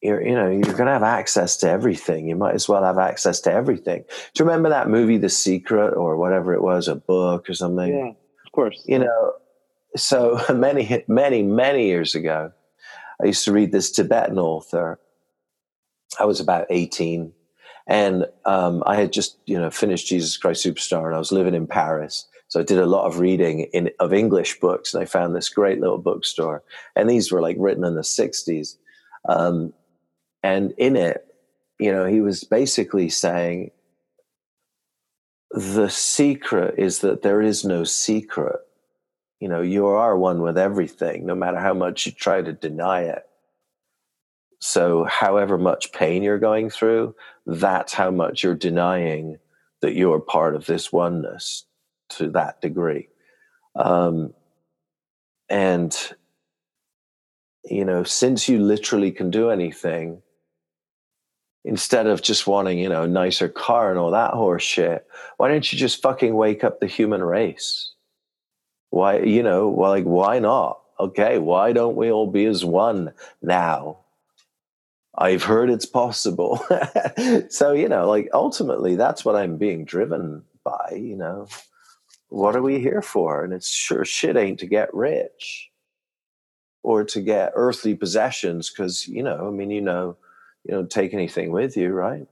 [0.00, 2.28] you're, you know, you're going to have access to everything.
[2.28, 4.04] You might as well have access to everything.
[4.34, 7.92] Do you remember that movie, The Secret, or whatever it was, a book or something?
[7.92, 8.82] Yeah, of course.
[8.86, 9.34] You know,
[9.96, 12.52] so many, many, many years ago,
[13.22, 15.00] I used to read this Tibetan author
[16.18, 17.32] I was about 18
[17.86, 21.54] and um, I had just, you know, finished Jesus Christ Superstar and I was living
[21.54, 22.26] in Paris.
[22.48, 25.48] So I did a lot of reading in, of English books and I found this
[25.48, 26.62] great little bookstore.
[26.96, 28.76] And these were like written in the 60s.
[29.28, 29.72] Um,
[30.42, 31.26] and in it,
[31.78, 33.70] you know, he was basically saying
[35.50, 38.56] the secret is that there is no secret.
[39.40, 43.02] You know, you are one with everything, no matter how much you try to deny
[43.02, 43.24] it.
[44.60, 47.14] So, however much pain you're going through,
[47.46, 49.38] that's how much you're denying
[49.80, 51.64] that you're part of this oneness
[52.10, 53.08] to that degree.
[53.76, 54.34] Um,
[55.48, 55.96] and,
[57.64, 60.22] you know, since you literally can do anything,
[61.64, 65.72] instead of just wanting, you know, nicer car and all that horse shit, why don't
[65.72, 67.87] you just fucking wake up the human race?
[68.90, 70.80] Why, you know, like, why not?
[71.00, 73.12] Okay, why don't we all be as one
[73.42, 73.98] now?
[75.16, 76.64] I've heard it's possible.
[77.50, 81.48] so, you know, like ultimately that's what I'm being driven by, you know.
[82.28, 83.44] what are we here for?
[83.44, 85.70] And it's sure shit ain't to get rich
[86.82, 90.16] or to get earthly possessions because, you know, I mean, you know,
[90.64, 92.26] you don't take anything with you, right?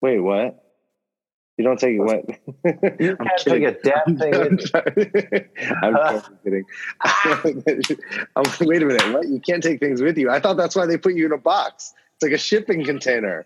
[0.00, 0.67] Wait, what?
[1.58, 2.24] You don't take it what?
[3.00, 4.58] You can't take a damn thing you.
[5.82, 6.64] I'm totally kidding.
[8.36, 9.12] I'm, wait a minute.
[9.12, 9.28] What?
[9.28, 10.30] You can't take things with you.
[10.30, 11.92] I thought that's why they put you in a box.
[12.14, 13.44] It's like a shipping container.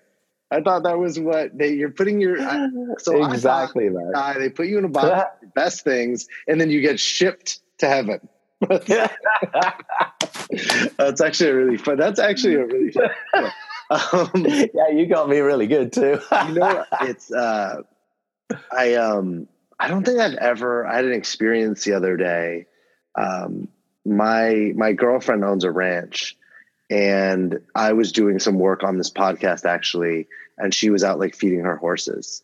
[0.51, 1.73] I thought that was what they.
[1.73, 2.39] You're putting your.
[2.41, 4.13] I- So exactly, I man.
[4.13, 7.61] thought, uh, they put you in a box, best things, and then you get shipped
[7.79, 8.21] to heaven.
[10.99, 11.97] that's actually a really fun.
[11.97, 13.11] That's actually a really fun.
[13.91, 16.19] Um, yeah, you got me really good too.
[16.49, 17.83] you know, it's uh,
[18.70, 19.48] I um,
[19.78, 20.86] I don't think I've ever.
[20.86, 22.66] I had an experience the other day.
[23.18, 23.68] Um,
[24.05, 26.36] my my girlfriend owns a ranch,
[26.90, 30.28] and I was doing some work on this podcast actually,
[30.59, 32.42] and she was out like feeding her horses,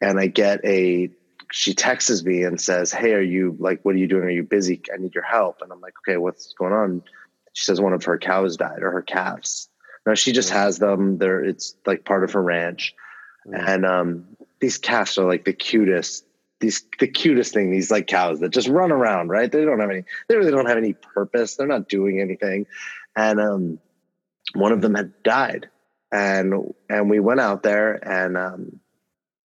[0.00, 1.10] and I get a.
[1.50, 3.84] She texts me and says, "Hey, are you like?
[3.84, 4.24] What are you doing?
[4.24, 4.82] Are you busy?
[4.92, 7.02] I need your help." And I'm like, "Okay, what's going on?"
[7.54, 9.68] She says one of her cows died or her calves.
[10.06, 11.18] No, she just has them.
[11.18, 12.94] They're it's like part of her ranch,
[13.44, 14.26] and um,
[14.60, 16.24] these calves are like the cutest.
[16.60, 17.70] These the cutest thing.
[17.70, 19.50] These like cows that just run around, right?
[19.50, 20.04] They don't have any.
[20.28, 21.54] They really don't have any purpose.
[21.56, 22.66] They're not doing anything,
[23.14, 23.78] and um,
[24.54, 25.68] one of them had died,
[26.10, 28.80] and and we went out there and um,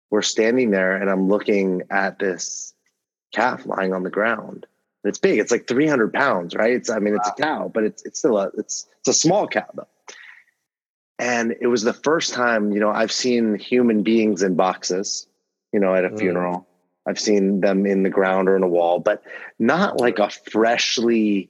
[0.09, 2.73] we're standing there, and I'm looking at this
[3.31, 4.65] calf lying on the ground.
[5.03, 5.39] And It's big.
[5.39, 6.73] It's like 300 pounds, right?
[6.73, 9.47] It's I mean, it's a cow, but it's it's still a it's it's a small
[9.47, 9.87] cow though
[11.19, 15.27] and it was the first time you know i've seen human beings in boxes
[15.71, 16.19] you know at a Mm.
[16.19, 16.67] funeral
[17.05, 19.23] i've seen them in the ground or in a wall but
[19.59, 21.49] not like a freshly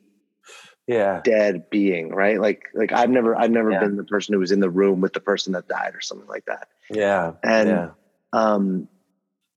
[0.86, 1.22] yeah.
[1.24, 3.80] dead being right like like i've never i've never Yeah.
[3.80, 6.28] been the person who was in the room with the person that died or something
[6.28, 7.34] like that Yeah.
[7.42, 7.90] And- yeah.
[8.34, 8.88] um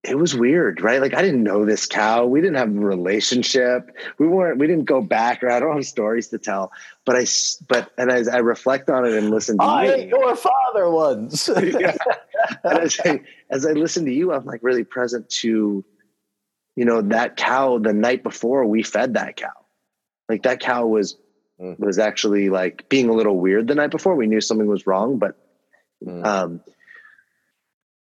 [0.09, 3.91] it was weird right like i didn't know this cow we didn't have a relationship
[4.19, 6.71] we weren't we didn't go back or i don't have stories to tell
[7.05, 7.27] but I,
[7.69, 10.91] but and as i reflect on it and listen to I you ate your father
[10.91, 11.49] once.
[11.63, 11.97] yeah.
[12.63, 15.85] And as I as I listen to you, I'm like really present to,
[16.77, 19.49] you know, that cow the night before we fed that cow.
[20.29, 21.17] Like that cow was
[21.59, 21.79] Mm.
[21.81, 24.15] was actually like being a little weird the night before.
[24.15, 25.37] We knew something was wrong, but
[26.05, 26.25] Mm.
[26.27, 26.61] um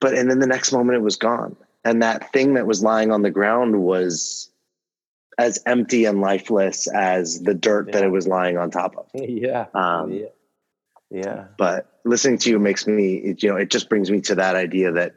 [0.01, 1.55] but and then the next moment it was gone.
[1.85, 4.49] And that thing that was lying on the ground was
[5.37, 9.05] as empty and lifeless as the dirt that it was lying on top of.
[9.13, 9.67] yeah.
[9.73, 10.25] Um, yeah.
[11.11, 11.45] Yeah.
[11.57, 14.93] but listening to you makes me you know it just brings me to that idea
[14.93, 15.13] that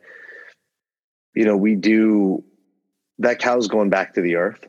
[1.34, 2.44] you know we do
[3.18, 4.66] that cow's going back to the earth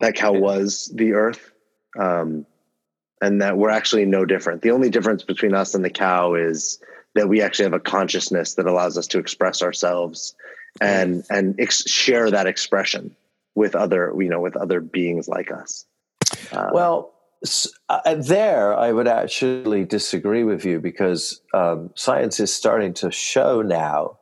[0.00, 1.50] that cow was the earth
[1.98, 2.44] um
[3.22, 6.78] and that we're actually no different the only difference between us and the cow is
[7.14, 10.34] that we actually have a consciousness that allows us to express ourselves
[10.80, 13.14] and and ex- share that expression
[13.54, 15.84] with other you know with other beings like us
[16.52, 17.12] Uh, Well,
[17.44, 23.10] s- uh, there I would actually disagree with you because um, science is starting to
[23.10, 24.18] show now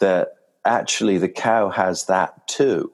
[0.00, 2.90] that actually the cow has that too.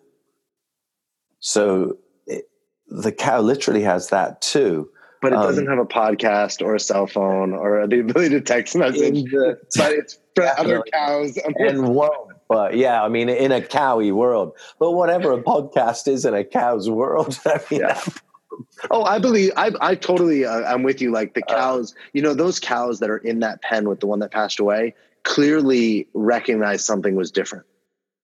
[1.40, 2.48] So it,
[2.88, 4.90] the cow literally has that too.
[5.22, 8.40] but it um, doesn't have a podcast or a cell phone or the ability to
[8.40, 11.38] text message the- but it's for other cows.
[11.56, 12.33] and won't.
[12.54, 14.52] But yeah, I mean, in a cowy world.
[14.78, 18.00] But whatever a podcast is in a cow's world, I mean, Yeah.
[18.90, 21.10] oh, I believe I I totally uh, I'm with you.
[21.12, 24.06] Like the Uh, cows, you know, those cows that are in that pen with the
[24.06, 24.94] one that passed away
[25.24, 27.64] clearly recognized something was different.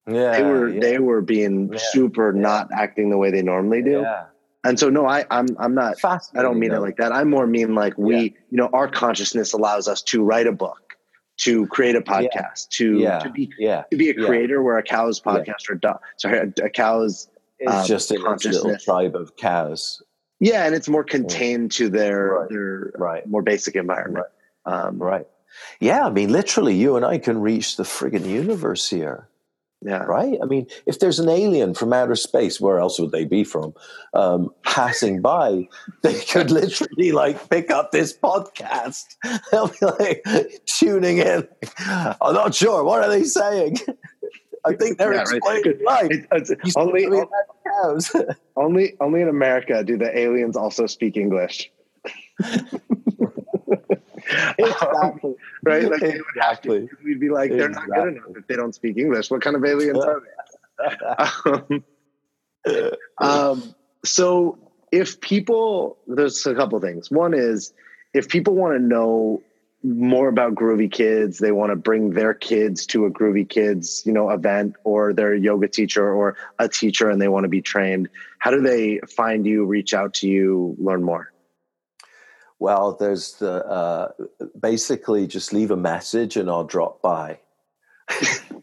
[0.06, 1.78] yeah, They were yeah, they were being Yeah.
[1.90, 4.00] super not acting the way they normally do.
[4.02, 4.24] yeah.
[4.62, 5.96] And so no, I I'm I'm not.
[6.04, 7.12] I don't mean it like that.
[7.12, 8.22] I more mean like we, Yeah.
[8.50, 10.89] you know, our consciousness allows us to write a book,
[11.40, 13.82] to create a podcast, to yeah, to be yeah.
[13.90, 14.26] to be a Yeah.
[14.26, 15.32] creator where a cow's Yeah.
[15.32, 17.28] podcast or do, sorry a, a cow's
[17.58, 20.02] It's um, just a little tribe of cows,
[20.38, 22.48] yeah and it's more contained to their Right.
[22.50, 23.26] their right?
[23.26, 24.26] more basic environment
[24.66, 25.26] um Right.
[25.80, 29.28] Yeah, I mean, literally, you and I can reach the friggin' universe here,
[29.82, 30.38] yeah right?
[30.42, 33.74] I mean, if there's an alien from outer space, where else would they be from?
[34.14, 35.68] Um, passing by,
[36.02, 39.16] they could literally like pick up this podcast.
[39.50, 40.24] They'll be like
[40.66, 41.46] tuning in.
[42.20, 42.84] I'm not sure.
[42.84, 43.78] What are they saying?
[44.66, 45.36] I think they're Yeah, right.
[45.38, 46.10] explaining life.
[46.10, 47.22] It- it's You only see
[47.66, 48.16] cows.
[48.56, 51.70] only only in america do the aliens also speak english
[54.68, 55.34] exactly.
[55.64, 55.90] right?
[55.90, 56.88] Like they would have to, Exactly.
[57.04, 59.30] we'd be like they're not good enough if they don't speak english.
[59.30, 61.82] What kind of aliens are they?
[62.66, 64.58] Um, um, so
[64.92, 67.10] if people there's a couple things.
[67.10, 67.72] One is
[68.12, 69.42] if people want to know
[69.82, 74.12] more about groovy kids they want to bring their kids to a groovy kids you
[74.12, 78.06] know event or they're yoga teacher or a teacher and they want to be trained
[78.40, 81.32] how do they find you reach out to you learn more
[82.60, 84.12] well there's the uh,
[84.60, 87.40] basically just leave a message and i'll drop by.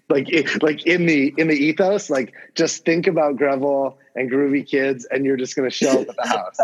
[0.10, 0.30] Like
[0.62, 5.26] like in the in the ethos like just think about Greville and groovy kids and
[5.26, 6.58] you're just going to show up at the house.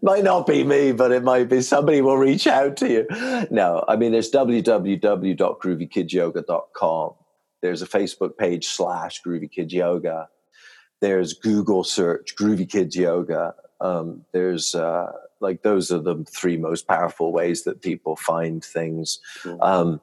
[0.00, 3.06] Might not be me but it might be somebody will reach out to you.
[3.50, 7.10] No i mean there's www.groovykidsyoga.com
[7.60, 10.30] there's a facebook page slash groovy kids yoga.
[11.02, 13.54] There's google search groovy kids yoga.
[13.82, 19.20] Um, there's uh, like those are the three most powerful ways that people find things
[19.60, 20.00] um,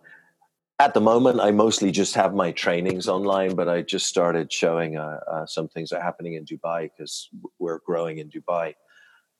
[0.79, 4.97] at the moment, I mostly just have my trainings online, but I just started showing
[4.97, 7.29] uh, uh, some things that are happening in Dubai because
[7.59, 8.73] we're growing in Dubai.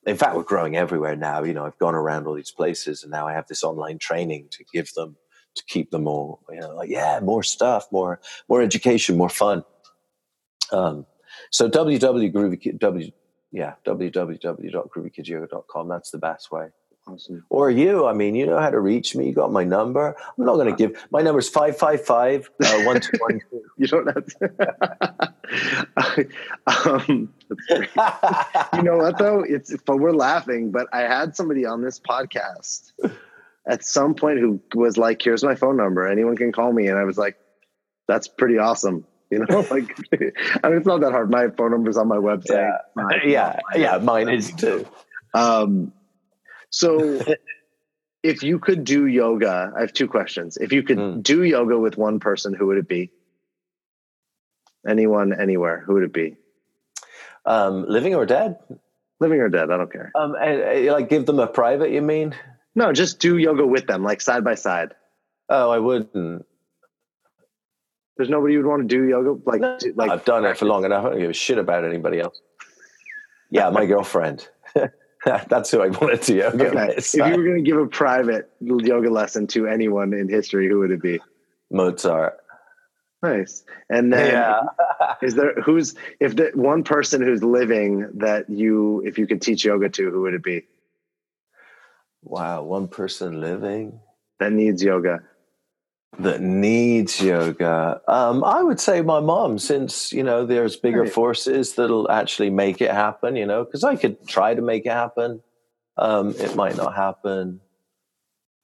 [0.06, 1.44] In fact, we're growing everywhere now.
[1.44, 4.48] You know, I've gone around all these places, and now I have this online training
[4.52, 5.18] to give them
[5.56, 6.42] to keep them all.
[6.50, 9.66] You know, like yeah, more stuff, more more education, more fun.
[10.72, 11.06] Um,
[11.52, 13.12] so www w
[13.52, 15.88] yeah www.groovykidsyoga.com.
[15.88, 16.70] That's the best way.
[17.08, 17.46] Awesome.
[17.52, 19.28] Or you, I mean, you know how to reach me.
[19.28, 20.16] You got my number.
[20.18, 23.62] I'm not going to give my number is 555 uh, 1212.
[23.78, 24.52] you don't have to.
[26.90, 27.32] um,
[28.74, 29.44] you know what, though?
[29.48, 32.94] It's, but we're laughing, but I had somebody on this podcast
[33.68, 36.08] at some point who was like, here's my phone number.
[36.08, 36.88] Anyone can call me.
[36.88, 37.38] And I was like,
[38.08, 39.06] that's pretty awesome.
[39.30, 39.98] You know, like,
[40.64, 41.30] I mean, it's not that hard.
[41.30, 42.78] My phone number's on my website.
[42.96, 43.20] Yeah.
[43.26, 43.60] yeah.
[43.76, 43.98] Yeah.
[43.98, 44.86] Mine is too.
[45.34, 45.92] Um,
[46.70, 47.22] so
[48.24, 50.58] if you could do yoga, I have two questions.
[50.58, 51.24] If you could mm.
[51.24, 53.12] do yoga with one person, who would it be?
[54.88, 56.38] Anyone, anywhere, who would it be?
[57.46, 58.58] Um, living or dead?
[59.20, 60.12] Living or dead, I don't care.
[60.16, 62.36] Um, and, and, like give them a private, you mean?
[62.76, 64.94] No, just do yoga with them, like side by side.
[65.50, 66.46] Oh, I wouldn't.
[68.18, 69.62] There's nobody you would want to do yoga like.
[69.62, 71.06] No, like I've done it for long enough.
[71.06, 72.40] I don't give a shit about anybody else.
[73.50, 74.48] Yeah, my girlfriend.
[75.26, 76.68] That's who I wanted to yoga.
[76.70, 76.96] Okay.
[76.98, 80.80] If you were going to give a private yoga lesson to anyone in history, who
[80.80, 81.20] would it be?
[81.72, 82.38] Mozart.
[83.24, 83.64] Nice.
[83.90, 84.62] And then, yeah.
[85.22, 89.66] is there who's if the one person who's living that you, if you could teach
[89.66, 90.64] yoga to, who would it be?
[92.22, 94.00] Wow, one person living
[94.40, 95.24] that needs yoga
[96.20, 98.02] that needs yoga.
[98.08, 101.12] Um, i would say my mom since you know there's bigger right.
[101.12, 104.92] forces that'll actually make it happen you know because i could try to make it
[104.92, 105.42] happen.
[105.98, 107.62] Um, it might not happen.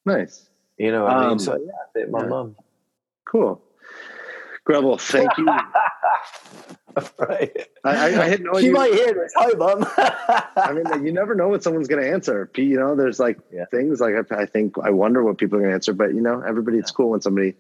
[0.06, 0.50] Nice.
[0.78, 1.32] You know i mean?
[1.32, 2.28] Um, so yeah my yeah.
[2.28, 2.56] mom.
[3.26, 3.62] Cool.
[4.66, 5.48] Greville, thank you.
[7.20, 7.68] right.
[7.84, 8.72] I, I, I, had no she idea.
[8.72, 9.34] might hear this.
[9.36, 9.86] Hi, mom.
[10.56, 12.50] I mean, you never know what someone's going to answer.
[12.56, 13.66] You know, there's like yeah.
[13.66, 16.22] things like I, I, think I wonder what people are going to answer, but you
[16.22, 17.56] know, everybody, it's cool when somebody,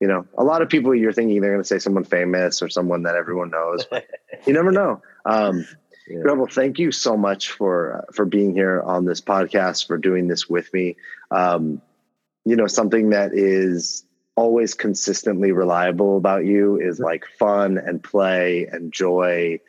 [0.00, 2.68] you know, a lot of people you're thinking they're going to say someone famous or
[2.68, 3.86] someone that everyone knows.
[4.46, 5.02] you never know.
[5.24, 5.66] Um,
[6.08, 6.20] yeah.
[6.20, 10.28] Greville, thank you so much for uh, for being here on this podcast, for doing
[10.28, 10.96] this with me.
[11.30, 11.80] Um,
[12.44, 14.04] you know, something that is
[14.36, 19.60] always consistently reliable about you is like fun and play and joy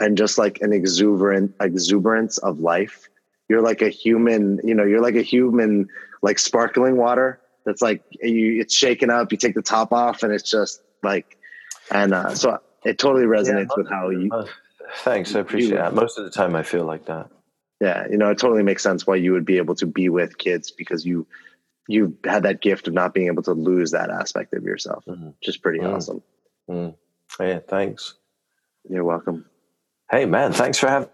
[0.00, 3.08] and just like an exuberant exuberance of life.
[3.48, 5.88] You're like a human you know you're like a human
[6.22, 10.32] like sparkling water that's like you it's shaken up you take the top off and
[10.32, 11.36] it's just like
[11.90, 14.46] and uh, so it totally resonates yeah, with how you uh,
[14.98, 15.94] thanks i appreciate you, that.
[15.94, 17.28] most of the time i feel like that.
[17.80, 20.38] Yeah you know it totally makes sense why you would be able to be with
[20.38, 21.26] kids because you
[21.88, 25.28] you've had that gift of not being able to lose that aspect of yourself, mm-hmm.
[25.28, 25.94] which is pretty mm-hmm.
[25.94, 26.22] awesome.
[26.68, 27.42] Mm-hmm.
[27.42, 28.14] Yeah, thanks.
[28.88, 29.46] You're welcome.
[30.10, 31.08] Hey, man, thanks for having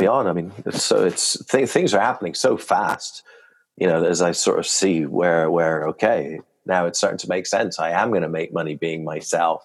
[0.00, 0.26] me on.
[0.26, 3.22] I mean, it's so it's th- things are happening so fast.
[3.76, 7.46] You know, as I sort of see where where okay, now it's starting to make
[7.46, 7.78] sense.
[7.78, 9.64] I am going to make money being myself.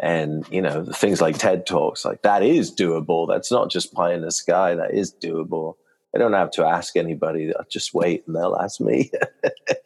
[0.00, 3.28] And you know, things like TED talks, like that is doable.
[3.28, 4.74] That's not just pie in the sky.
[4.74, 5.74] That is doable
[6.14, 7.52] I don't have to ask anybody.
[7.54, 9.10] I'll just wait and they'll ask me.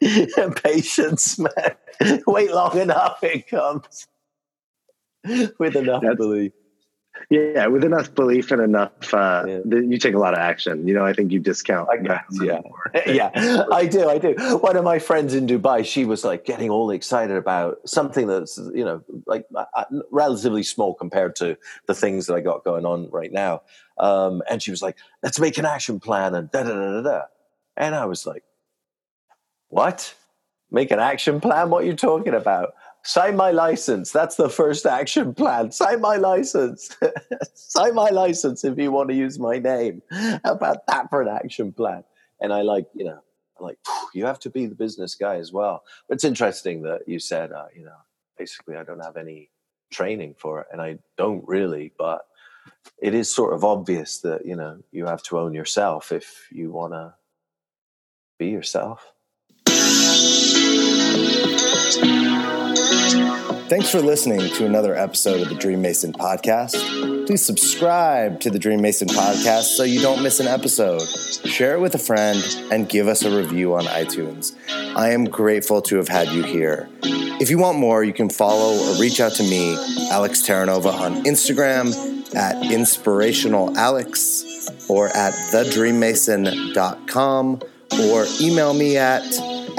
[0.63, 2.21] Patience, man.
[2.27, 4.07] wait long enough, it comes
[5.57, 6.51] with enough That's, belief.
[7.29, 9.59] Yeah, with enough belief and enough, uh, yeah.
[9.65, 10.87] you take a lot of action.
[10.87, 11.89] You know, I think you discount.
[11.89, 12.61] I guess, yeah,
[13.05, 14.35] yeah, I do, I do.
[14.61, 18.57] One of my friends in Dubai, she was like getting all excited about something that's
[18.73, 21.57] you know like uh, uh, relatively small compared to
[21.87, 23.61] the things that I got going on right now.
[23.97, 27.01] Um, and she was like, "Let's make an action plan," and da da da da
[27.01, 27.21] da.
[27.77, 28.43] And I was like,
[29.67, 30.15] "What?
[30.71, 31.69] Make an action plan?
[31.69, 32.73] What are you talking about?"
[33.09, 34.11] Sign my license.
[34.11, 35.71] That's the first action plan.
[35.71, 36.95] Sign my license.
[37.55, 40.03] sign my license if you want to use my name.
[40.11, 42.03] How about that for an action plan?
[42.39, 43.19] And I like, you know,
[43.59, 43.79] like
[44.13, 45.83] you have to be the business guy as well.
[46.07, 47.97] But it's interesting that you said, uh, you know,
[48.37, 49.49] basically I don't have any
[49.91, 52.21] training for it, and I don't really, but
[53.01, 56.71] it is sort of obvious that you know you have to own yourself if you
[56.71, 57.15] want to
[58.37, 59.13] be yourself.
[63.69, 67.27] Thanks for listening to another episode of the Dream Mason podcast.
[67.27, 71.03] Please subscribe to the Dream Mason podcast so you don't miss an episode.
[71.45, 74.55] Share it with a friend and give us a review on iTunes.
[74.95, 76.89] I am grateful to have had you here.
[77.03, 79.75] If you want more, you can follow or reach out to me,
[80.09, 81.93] Alex Terranova, on Instagram
[82.35, 87.61] at inspirationalalex or at thedreammason.com
[88.01, 89.21] or email me at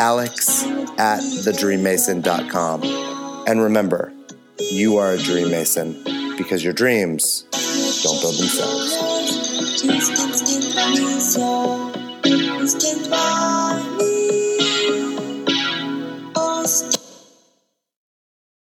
[0.00, 0.64] alex
[0.98, 2.82] at thedreammason.com.
[3.46, 4.12] And remember,
[4.58, 6.02] you are a dream mason
[6.36, 7.44] because your dreams
[8.02, 8.96] don't build themselves.